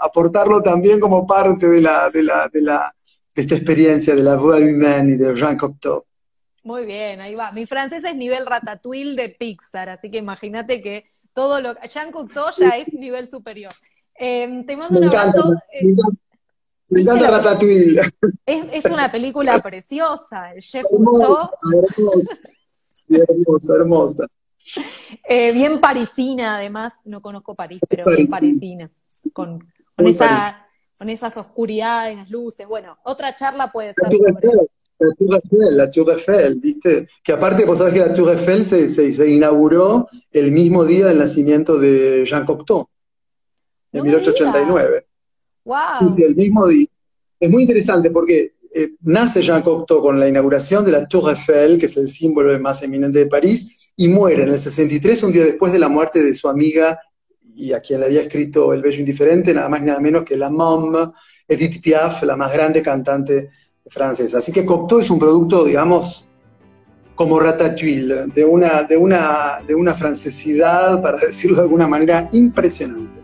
aportarlo 0.00 0.62
también 0.62 1.00
como 1.00 1.26
parte 1.26 1.68
de 1.68 1.80
la, 1.80 2.10
de 2.10 2.22
la, 2.22 2.48
de 2.48 2.62
la, 2.62 2.94
esta 3.34 3.56
experiencia 3.56 4.14
de 4.14 4.22
la 4.22 4.36
voix 4.36 4.60
humaine 4.60 5.14
y 5.14 5.16
de 5.16 5.34
Jean 5.34 5.56
Cocteau. 5.56 6.04
Muy 6.62 6.86
bien, 6.86 7.20
ahí 7.20 7.34
va. 7.34 7.52
Mi 7.52 7.66
francés 7.66 8.02
es 8.04 8.16
nivel 8.16 8.46
ratatouille 8.46 9.16
de 9.16 9.28
Pixar, 9.28 9.90
así 9.90 10.10
que 10.10 10.18
imagínate 10.18 10.80
que 10.80 11.04
todo 11.34 11.60
lo 11.60 11.74
Jean 11.82 12.10
Cocteau 12.10 12.46
ya 12.56 12.70
es 12.70 12.92
nivel 12.92 13.28
superior. 13.28 13.72
Em, 14.14 14.64
te 14.64 14.76
mando 14.76 14.98
un 14.98 15.04
abrazo. 15.06 15.52
me 16.88 17.00
encanta, 17.00 17.26
eh, 17.26 17.30
Ratatouille. 17.30 18.00
Es, 18.46 18.84
una 18.86 19.10
película 19.10 19.58
preciosa, 19.62 20.52
el 20.52 20.62
chef 20.62 20.84
Cousteau. 20.84 21.38
Hermosa, 23.08 23.74
hermosa. 23.74 24.26
Eh, 25.28 25.52
bien 25.52 25.80
parisina, 25.80 26.56
además, 26.56 26.94
no 27.04 27.20
conozco 27.20 27.54
París, 27.54 27.80
pero 27.88 28.04
bien 28.06 28.28
parisina. 28.28 28.90
Con, 29.32 29.66
con 29.96 30.06
esa, 30.06 30.63
con 30.98 31.08
esas 31.08 31.36
oscuridades, 31.36 32.16
las 32.16 32.30
luces. 32.30 32.66
Bueno, 32.66 32.98
otra 33.04 33.34
charla 33.34 33.70
puede 33.70 33.94
ser. 33.94 34.04
La 34.96 35.10
Tour 35.18 35.34
Eiffel, 35.34 35.76
la 35.76 35.90
Tour 35.90 36.10
Eiffel, 36.12 36.60
¿viste? 36.60 37.08
Que 37.22 37.32
aparte, 37.32 37.64
vos 37.64 37.78
sabés 37.78 37.94
que 37.94 38.00
la 38.00 38.14
Tour 38.14 38.30
Eiffel 38.30 38.64
se, 38.64 38.88
se, 38.88 39.28
inauguró 39.28 40.08
el 40.30 40.52
mismo 40.52 40.84
día 40.84 41.06
del 41.06 41.18
nacimiento 41.18 41.78
de 41.78 42.24
Jean 42.24 42.46
Cocteau, 42.46 42.86
en 43.92 44.02
1889. 44.04 45.04
¡Wow! 45.64 46.12
Sí, 46.12 46.22
el 46.22 46.36
mismo 46.36 46.68
día. 46.68 46.86
Es 47.40 47.50
muy 47.50 47.62
interesante 47.62 48.10
porque 48.10 48.54
eh, 48.72 48.90
nace 49.02 49.42
Jean 49.42 49.62
Cocteau 49.62 50.00
con 50.00 50.20
la 50.20 50.28
inauguración 50.28 50.84
de 50.84 50.92
la 50.92 51.08
Tour 51.08 51.30
Eiffel, 51.30 51.78
que 51.78 51.86
es 51.86 51.96
el 51.96 52.08
símbolo 52.08 52.58
más 52.60 52.82
eminente 52.82 53.18
de 53.18 53.26
París, 53.26 53.92
y 53.96 54.08
muere 54.08 54.44
en 54.44 54.50
el 54.50 54.60
63, 54.60 55.24
un 55.24 55.32
día 55.32 55.44
después 55.44 55.72
de 55.72 55.80
la 55.80 55.88
muerte 55.88 56.22
de 56.22 56.34
su 56.34 56.48
amiga 56.48 57.00
y 57.54 57.72
a 57.72 57.80
quien 57.80 58.00
le 58.00 58.06
había 58.06 58.22
escrito 58.22 58.72
El 58.72 58.82
Bello 58.82 59.00
Indiferente, 59.00 59.54
nada 59.54 59.68
más 59.68 59.80
ni 59.80 59.86
nada 59.86 60.00
menos 60.00 60.24
que 60.24 60.36
la 60.36 60.50
mom 60.50 60.94
Edith 61.46 61.80
Piaf, 61.82 62.22
la 62.22 62.36
más 62.36 62.52
grande 62.52 62.82
cantante 62.82 63.50
francesa. 63.86 64.38
Así 64.38 64.52
que 64.52 64.64
Cocteau 64.64 65.00
es 65.00 65.10
un 65.10 65.18
producto, 65.18 65.64
digamos, 65.64 66.28
como 67.14 67.38
Ratatouille, 67.38 68.26
de 68.34 68.44
una, 68.44 68.82
de 68.84 68.96
una, 68.96 69.60
de 69.66 69.74
una 69.74 69.94
francesidad, 69.94 71.02
para 71.02 71.18
decirlo 71.26 71.58
de 71.58 71.62
alguna 71.62 71.86
manera, 71.86 72.28
impresionante. 72.32 73.20